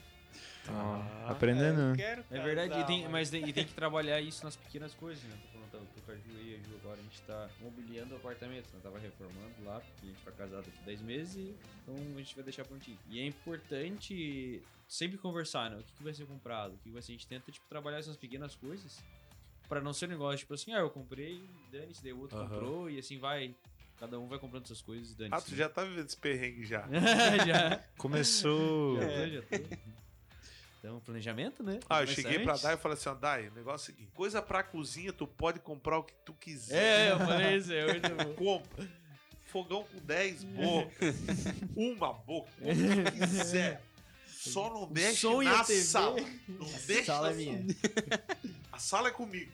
[0.72, 1.96] Ó, aprendendo.
[1.96, 2.24] né?
[2.30, 5.36] É verdade, e tem, mas tem, e tem que trabalhar isso nas pequenas coisas, né?
[5.42, 8.14] Tô falando, tô, tô com a Ju e a Ju agora, a gente tá mobiliando
[8.14, 8.80] o apartamento, né?
[8.84, 12.44] Tava reformando lá, porque a gente vai casar daqui 10 meses, então a gente vai
[12.44, 13.00] deixar prontinho.
[13.10, 15.78] E é importante sempre conversar, né?
[15.78, 17.98] O que, que vai ser comprado, o que vai ser, a gente tenta, tipo, trabalhar
[17.98, 19.00] essas pequenas coisas,
[19.68, 22.90] pra não ser um negócio, tipo assim, ah, eu comprei, dane-se, daí o outro comprou,
[22.92, 23.56] e assim vai,
[24.00, 25.36] cada um vai comprando suas coisas, dane-se.
[25.36, 26.88] Ah, tu já tá vivendo esse perrengue já.
[27.46, 27.84] já.
[27.98, 29.00] Começou.
[29.02, 29.76] Já tô, já tô.
[30.80, 31.80] Então, planejamento, né?
[31.90, 32.56] Ah, eu Começa cheguei pra.
[32.56, 35.28] Dai e falei assim, ó, Dai, o negócio é o seguinte, coisa pra cozinha, tu
[35.28, 37.10] pode comprar o que tu quiser.
[37.10, 38.34] É, eu falei isso, é muito bom.
[38.34, 39.00] Compra.
[39.48, 41.16] Fogão com 10 bocas.
[41.76, 42.52] uma boca.
[42.62, 43.82] O que quiser.
[44.28, 46.22] Só não mexe som e na sala.
[46.48, 47.66] Não mexe Sala na é minha.
[48.72, 49.52] A sala é comigo.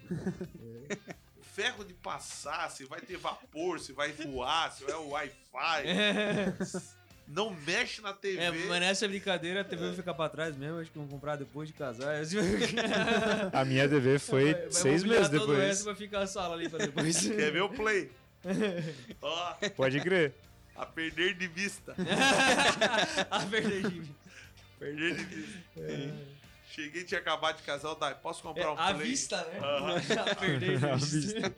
[1.55, 5.83] Ferro de passar, se vai ter vapor, se vai voar, se vai o Wi-Fi.
[7.27, 8.37] Não mexe na TV.
[8.39, 11.37] É, mas nessa brincadeira a TV vai ficar pra trás mesmo, acho que vão comprar
[11.37, 12.13] depois de casar.
[13.53, 15.83] A minha TV foi vai- vai seis meses todo O resto depois.
[15.85, 17.17] vai ficar a sala ali pra depois.
[17.25, 18.11] Quer ver o play?
[19.21, 20.33] Ó, Pode crer.
[20.75, 21.95] a perder de vista.
[23.31, 24.03] a verdade.
[24.77, 25.59] Perder de vista.
[26.75, 29.07] Cheguei, tinha acabado de casar, o Dai, posso comprar um É, a play?
[29.07, 29.59] vista, né?
[30.31, 31.55] A perder A vista.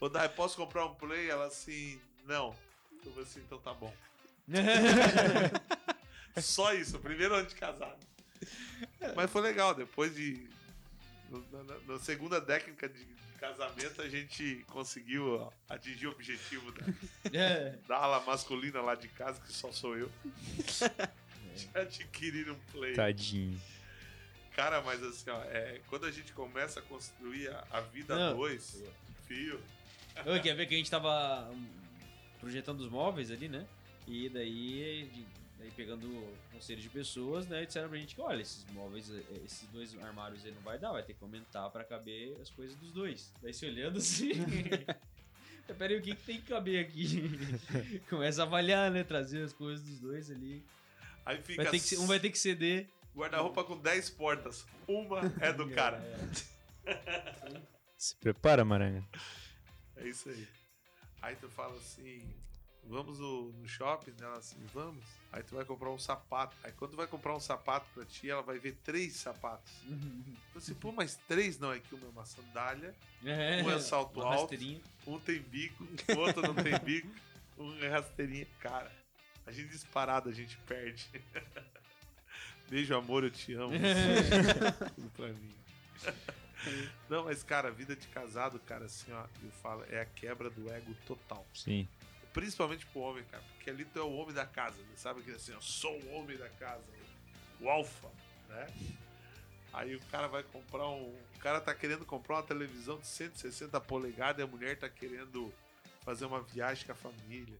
[0.00, 1.28] Ô, Dai, posso comprar um play?
[1.28, 2.56] Ela assim, não.
[3.04, 3.94] Eu falei assim, então tá bom.
[6.40, 7.98] Só isso, primeiro ano de casado.
[9.14, 10.48] Mas foi legal, depois de.
[11.30, 16.72] Na, na- na segunda década de, de casamento, a gente conseguiu ó, atingir o objetivo
[16.72, 16.86] da,
[17.38, 17.76] É.
[17.86, 20.10] da ala masculina lá de casa, que só sou eu.
[21.58, 22.94] De adquirir um play.
[22.94, 23.60] Tadinho.
[24.54, 28.36] Cara, mas assim, ó, é, quando a gente começa a construir a, a vida Não.
[28.36, 28.82] 2,
[29.26, 29.60] fio.
[30.26, 31.66] Ô, Quer ver que a gente tava hum,
[32.40, 33.64] projetando os móveis ali, né?
[34.06, 35.26] E daí, de-
[35.60, 36.08] daí pegando
[36.52, 37.64] conselhos de pessoas, né?
[37.66, 40.90] Disseram pra gente que, olha, esses móveis, eh, esses dois armários aí não vai dar,
[40.90, 43.32] vai ter que aumentar pra caber as coisas dos dois.
[43.40, 44.30] Daí se olhando assim.
[45.78, 47.30] Pera aí, o que, que tem que caber aqui?
[48.08, 49.04] Começa a avaliar, né?
[49.04, 50.64] Trazer as coisas dos dois ali.
[51.28, 52.88] Aí fica Vai ter que, um vai ter que ceder.
[53.14, 54.64] guarda-roupa com 10 portas.
[54.86, 56.00] Uma é do cara.
[57.98, 59.04] Se prepara, Maranga.
[59.96, 60.46] É isso aí.
[61.20, 62.22] Aí tu fala assim,
[62.84, 64.14] vamos no, no shopping?
[64.20, 65.04] Ela assim, vamos.
[65.32, 66.56] Aí tu vai comprar um sapato.
[66.62, 69.72] Aí quando tu vai comprar um sapato pra ti, ela vai ver três sapatos.
[70.52, 73.78] Tu assim, pô, mas três não, é que uma é uma sandália, É, Um é
[73.80, 74.40] salto alto.
[74.40, 74.80] rasteirinha.
[75.06, 77.08] um tem bico, o outro não tem bico,
[77.58, 78.46] um é rasteirinha.
[78.60, 78.90] Cara,
[79.48, 81.08] a gente disparado, a gente perde.
[82.68, 83.72] Beijo, amor, eu te amo.
[84.94, 85.54] Tudo pra mim.
[87.08, 90.70] Não, mas, cara, vida de casado, cara, assim, ó, eu falo, é a quebra do
[90.70, 91.46] ego total.
[91.54, 91.88] Sim.
[92.34, 94.92] Principalmente pro homem, cara, porque ali tu é o homem da casa, né?
[94.96, 96.84] sabe que assim, eu sou o homem da casa,
[97.58, 98.08] o alfa,
[98.50, 98.66] né?
[99.72, 101.14] Aí o cara vai comprar um.
[101.34, 105.52] O cara tá querendo comprar uma televisão de 160 polegadas e a mulher tá querendo
[106.04, 107.56] fazer uma viagem com a família.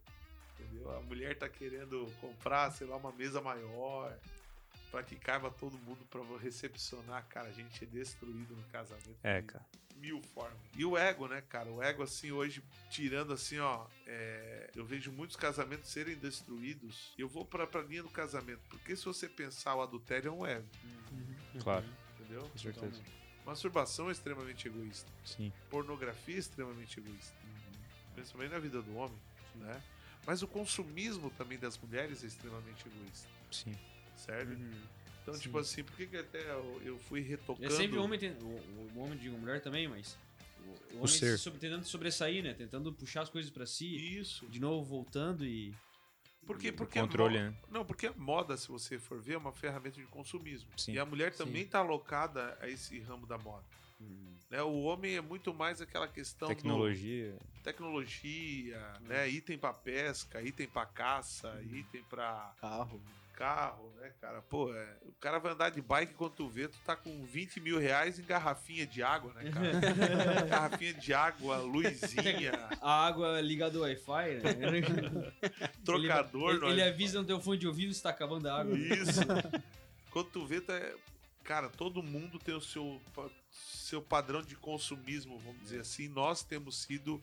[0.59, 0.91] Entendeu?
[0.97, 4.17] A mulher tá querendo comprar, sei lá, uma mesa maior
[4.91, 7.27] pra que caiba todo mundo pra recepcionar.
[7.29, 9.17] Cara, a gente é destruído no casamento.
[9.23, 9.65] É, de cara.
[9.97, 10.57] Mil formas.
[10.77, 11.69] E o ego, né, cara?
[11.71, 13.85] O ego, assim, hoje, tirando assim, ó.
[14.07, 17.13] é, Eu vejo muitos casamentos serem destruídos.
[17.19, 18.61] Eu vou pra, pra linha do casamento.
[18.71, 20.69] Porque se você pensar, o adultério é um ego.
[21.61, 21.85] Claro,
[22.21, 22.43] Entendeu?
[22.49, 23.03] com certeza.
[23.45, 25.11] Masturbação é extremamente egoísta.
[25.25, 25.53] Sim.
[25.69, 27.35] Pornografia é extremamente egoísta.
[28.15, 29.19] Principalmente na vida do homem,
[29.57, 29.83] né?
[30.27, 33.75] Mas o consumismo também das mulheres é extremamente egoísta, Sim.
[34.17, 34.53] certo?
[35.23, 35.41] Então, Sim.
[35.41, 37.67] tipo assim, por que, que até eu, eu fui retocando...
[37.67, 40.17] É sempre o homem, tem, o, o homem digo mulher também, mas
[40.61, 41.37] o, o homem ser.
[41.37, 42.53] se sobre- tentando sobressair, né?
[42.55, 44.47] Tentando puxar as coisas pra si, Isso.
[44.49, 45.75] de novo voltando e
[46.47, 47.57] Porque, porque a controle, mo- né?
[47.71, 50.69] Não, porque a moda, se você for ver, é uma ferramenta de consumismo.
[50.77, 50.93] Sim.
[50.93, 51.45] E a mulher Sim.
[51.45, 53.65] também está alocada a esse ramo da moda.
[54.51, 54.63] Né?
[54.63, 57.37] O homem é muito mais aquela questão do Tecnologia.
[57.63, 59.29] tecnologia, né?
[59.29, 63.01] Item para pesca, item para caça, item para Carro.
[63.35, 64.41] carro, né, cara?
[64.41, 67.61] Pô, é, o cara vai andar de bike quando tu vê, tu tá com 20
[67.61, 69.71] mil reais em garrafinha de água, né, cara?
[70.49, 75.33] garrafinha de água, luzinha, a água ligada ao Wi-Fi, né?
[75.85, 76.51] trocador.
[76.53, 78.79] ele, no ele avisa no teu fone de ouvido se tá acabando a água.
[78.79, 79.21] Isso.
[80.11, 80.95] Quando tu vê, tu é...
[81.49, 83.01] cara, todo mundo tem o seu,
[83.51, 86.07] seu padrão de consumismo, vamos dizer assim.
[86.07, 87.19] Nós temos sido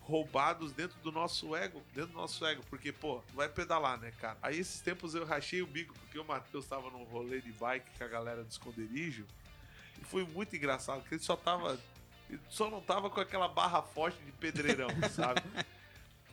[0.00, 4.36] roubados dentro do nosso ego, dentro do nosso ego, porque, pô, vai pedalar, né, cara?
[4.42, 7.96] Aí esses tempos eu rachei o bico, porque o Matheus tava num rolê de bike
[7.96, 9.24] com a galera do esconderijo,
[10.00, 11.78] e foi muito engraçado, porque ele só tava,
[12.28, 15.42] ele só não tava com aquela barra forte de pedreirão, sabe?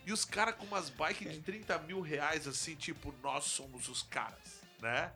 [0.07, 4.01] E os caras com umas bikes de 30 mil reais, assim, tipo, nós somos os
[4.01, 5.13] caras, né?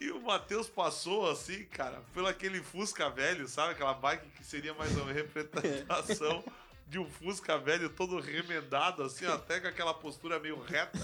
[0.00, 3.72] E o Matheus passou, assim, cara, pelo aquele Fusca velho, sabe?
[3.72, 6.44] Aquela bike que seria mais uma representação
[6.88, 10.98] de um Fusca velho todo remendado, assim, até com aquela postura meio reta,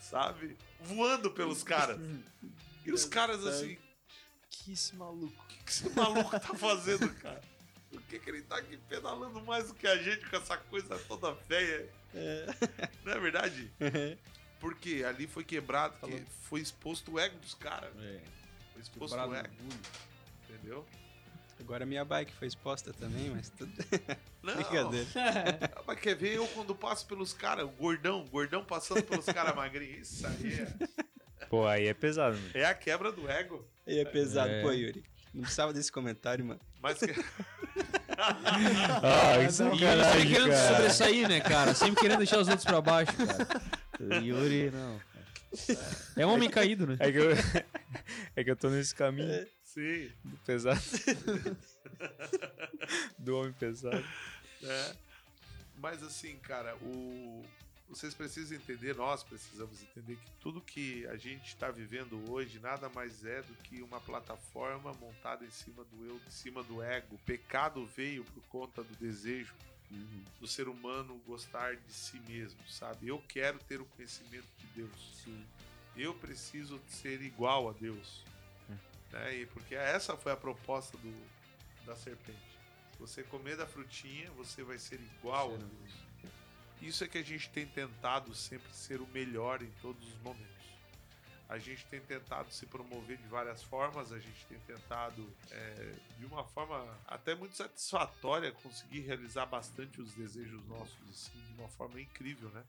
[0.00, 0.56] sabe?
[0.80, 1.98] Voando pelos caras.
[2.84, 3.76] E os caras, assim,
[4.50, 5.42] Que esse maluco.
[5.42, 7.40] o que, que esse maluco tá fazendo, cara?
[7.90, 10.98] Por que, que ele tá aqui pedalando mais do que a gente com essa coisa
[11.06, 11.88] toda feia?
[13.04, 13.70] Não é verdade?
[14.60, 17.90] Porque ali foi quebrado, que foi exposto o ego dos caras.
[18.00, 18.18] É,
[18.72, 19.54] Foi exposto quebrado o ego,
[20.48, 20.86] entendeu?
[21.60, 23.72] Agora minha bike foi exposta também, mas tudo.
[24.42, 25.06] Não, Brincadeira.
[25.74, 29.24] Ah, Mas quer ver eu quando passo pelos caras, o gordão, o gordão passando pelos
[29.26, 30.10] caras magrinhos.
[30.12, 32.50] Isso aí é, Pô, aí é pesado, mano.
[32.54, 33.66] é a quebra do ego.
[33.86, 34.62] E é pesado, É.
[34.62, 35.02] pô, Yuri.
[35.32, 36.60] Não precisava desse comentário, mano.
[36.80, 37.06] Mas que-
[38.18, 40.68] Ah, que E sempre sacanagem, querendo cara.
[40.68, 41.74] sobressair, né, cara?
[41.74, 43.62] Sempre querendo deixar os outros pra baixo, cara.
[44.00, 45.00] Yuri, não.
[46.16, 46.96] É um homem caído, né?
[46.98, 47.30] É que, eu,
[48.36, 50.80] é que eu tô nesse caminho sim, do pesado.
[53.18, 54.04] do homem pesado.
[54.60, 54.96] né?
[55.78, 57.44] Mas assim, cara, o
[57.88, 62.88] vocês precisam entender, nós precisamos entender que tudo que a gente está vivendo hoje nada
[62.88, 67.14] mais é do que uma plataforma montada em cima do eu, em cima do ego.
[67.14, 69.54] O pecado veio por conta do desejo
[69.90, 70.24] Uhum.
[70.40, 73.08] do ser humano gostar de si mesmo, sabe?
[73.08, 75.22] Eu quero ter o conhecimento de Deus.
[75.24, 75.46] Sim.
[75.96, 78.24] Eu preciso ser igual a Deus.
[79.12, 79.36] Né?
[79.38, 81.14] E porque essa foi a proposta do,
[81.86, 82.58] da serpente.
[82.92, 86.06] Se você comer da frutinha, você vai ser igual a Ser Deus.
[86.82, 90.55] Isso é que a gente tem tentado sempre ser o melhor em todos os momentos.
[91.48, 96.26] A gente tem tentado se promover de várias formas, a gente tem tentado, é, de
[96.26, 102.00] uma forma até muito satisfatória, conseguir realizar bastante os desejos nossos, assim, de uma forma
[102.00, 102.64] incrível, né?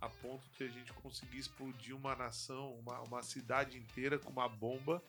[0.00, 4.48] A ponto de a gente conseguir explodir uma nação, uma, uma cidade inteira com uma
[4.48, 5.00] bomba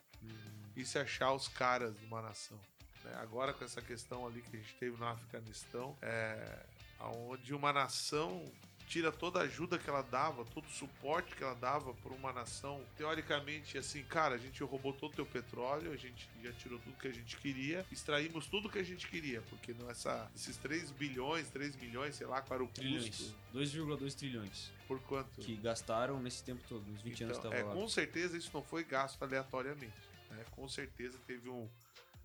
[0.75, 2.59] e se achar os caras de uma nação.
[3.03, 3.15] né?
[3.21, 6.65] Agora com essa questão ali que a gente teve no Afeganistão, é,
[6.99, 8.45] onde uma nação
[8.91, 12.33] tira toda a ajuda que ela dava, todo o suporte que ela dava para uma
[12.33, 16.77] nação, teoricamente, assim, cara, a gente roubou todo o teu petróleo, a gente já tirou
[16.77, 20.91] tudo que a gente queria, extraímos tudo que a gente queria, porque nessa, esses 3
[20.91, 23.07] bilhões, 3 milhões, sei lá qual era o Trilhões.
[23.17, 25.39] custo, 2,2 trilhões por quanto.
[25.39, 27.73] que gastaram nesse tempo todo, nos 20 anos que Então, é, lá.
[27.73, 29.93] com certeza isso não foi gasto aleatoriamente.
[30.31, 30.43] né?
[30.51, 31.69] Com certeza teve um,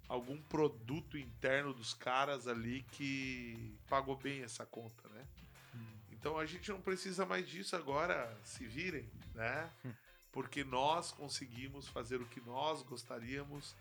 [0.09, 5.25] algum produto interno dos caras ali que pagou bem essa conta, né?
[6.27, 9.71] Então a gente não precisa mais disso agora, se virem, né?
[10.33, 13.77] Porque nós conseguimos fazer o que nós gostaríamos,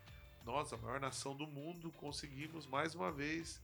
[0.46, 3.60] nós, a maior nação do mundo, conseguimos mais uma vez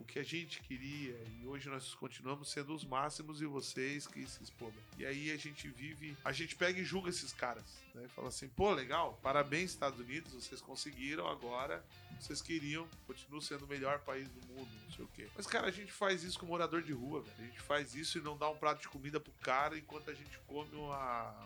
[0.00, 4.26] o que a gente queria e hoje nós continuamos sendo os máximos e vocês que
[4.26, 4.80] se explodam.
[4.98, 8.08] E aí a gente vive, a gente pega e julga esses caras, né?
[8.16, 11.84] Fala assim, pô, legal, parabéns Estados Unidos, vocês conseguiram agora,
[12.18, 15.28] vocês queriam, continuam sendo o melhor país do mundo, não sei o quê.
[15.36, 17.36] Mas cara, a gente faz isso com morador de rua, velho.
[17.38, 20.14] A gente faz isso e não dá um prato de comida pro cara enquanto a
[20.14, 21.36] gente come uma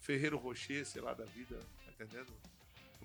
[0.00, 2.32] Ferreiro Rocher, sei lá, da vida, tá entendendo?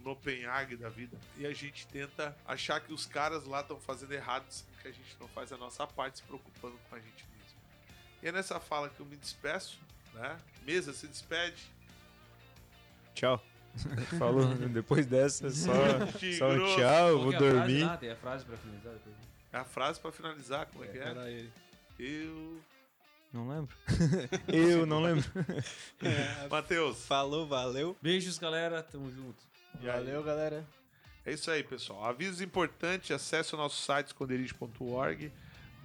[0.04, 1.18] No Openhag da vida.
[1.38, 4.92] E a gente tenta achar que os caras lá estão fazendo errado, sendo que a
[4.92, 7.60] gente não faz a nossa parte se preocupando com a gente mesmo.
[8.22, 9.80] E é nessa fala que eu me despeço,
[10.14, 10.38] né?
[10.66, 11.64] Mesa, se despede.
[13.14, 13.44] Tchau.
[14.18, 15.72] Falou, depois dessa, só,
[16.38, 17.84] só um tchau, vou é frase dormir.
[17.84, 17.98] lá?
[17.98, 19.16] Tem a frase pra finalizar depois.
[19.54, 21.02] É a frase pra finalizar, como é que é?
[21.04, 21.52] Era ele.
[22.00, 22.60] Eu.
[23.34, 23.76] Não lembro.
[24.48, 25.26] Eu não lembro.
[26.50, 27.06] Matheus.
[27.06, 27.96] Falou, valeu.
[28.02, 28.82] Beijos, galera.
[28.82, 29.44] Tamo junto.
[29.82, 29.98] E aí?
[29.98, 30.66] Valeu, galera.
[31.26, 32.06] É isso aí, pessoal.
[32.06, 35.32] Avisos importantes, acesse o nosso site esconderijo.org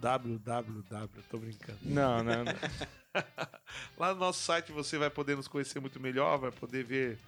[0.01, 1.79] www, tô brincando.
[1.83, 2.55] Não, não, não.
[3.97, 7.19] Lá no nosso site você vai poder nos conhecer muito melhor, vai poder ver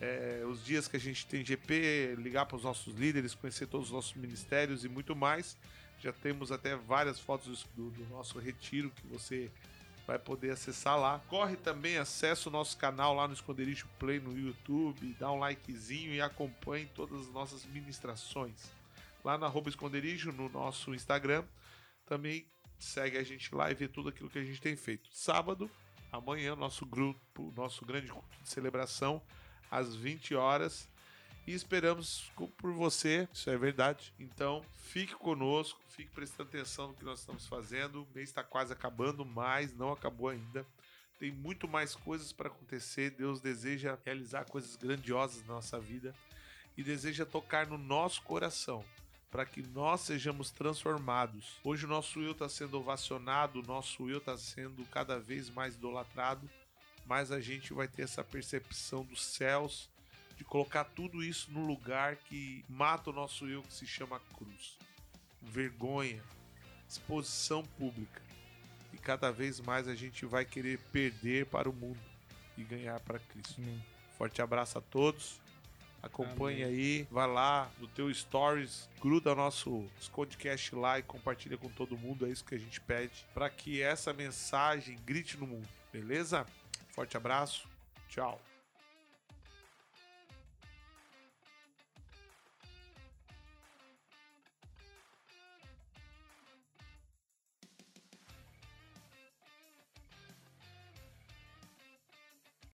[0.00, 3.88] é, os dias que a gente tem GP, ligar para os nossos líderes, conhecer todos
[3.88, 5.56] os nossos ministérios e muito mais.
[6.00, 9.50] Já temos até várias fotos do, do nosso retiro que você
[10.10, 11.20] vai poder acessar lá.
[11.28, 16.12] Corre também, acessa o nosso canal lá no Esconderijo Play no YouTube, dá um likezinho
[16.12, 18.72] e acompanhe todas as nossas ministrações.
[19.24, 21.44] Lá na arroba Esconderijo, no nosso Instagram,
[22.06, 22.44] também
[22.76, 25.08] segue a gente lá e vê tudo aquilo que a gente tem feito.
[25.12, 25.70] Sábado,
[26.10, 29.22] amanhã, nosso grupo, nosso grande culto de celebração,
[29.70, 30.88] às 20 horas.
[31.46, 34.12] E esperamos por você, isso é verdade.
[34.18, 38.02] Então, fique conosco, fique prestando atenção no que nós estamos fazendo.
[38.02, 40.66] O mês está quase acabando, mas não acabou ainda.
[41.18, 43.10] Tem muito mais coisas para acontecer.
[43.10, 46.14] Deus deseja realizar coisas grandiosas na nossa vida
[46.78, 48.82] e deseja tocar no nosso coração
[49.30, 51.58] para que nós sejamos transformados.
[51.62, 55.74] Hoje o nosso eu está sendo ovacionado, o nosso eu está sendo cada vez mais
[55.74, 56.48] idolatrado,
[57.04, 59.89] mas a gente vai ter essa percepção dos céus
[60.40, 64.78] de colocar tudo isso no lugar que mata o nosso eu, que se chama cruz.
[65.42, 66.22] Vergonha,
[66.88, 68.22] exposição pública.
[68.90, 72.00] E cada vez mais a gente vai querer perder para o mundo
[72.56, 73.60] e ganhar para Cristo.
[74.16, 75.38] Forte abraço a todos.
[76.02, 81.98] Acompanhe aí, vai lá no teu stories, gruda nosso podcast lá e compartilha com todo
[81.98, 86.46] mundo, é isso que a gente pede, para que essa mensagem grite no mundo, beleza?
[86.94, 87.68] Forte abraço,
[88.08, 88.40] tchau.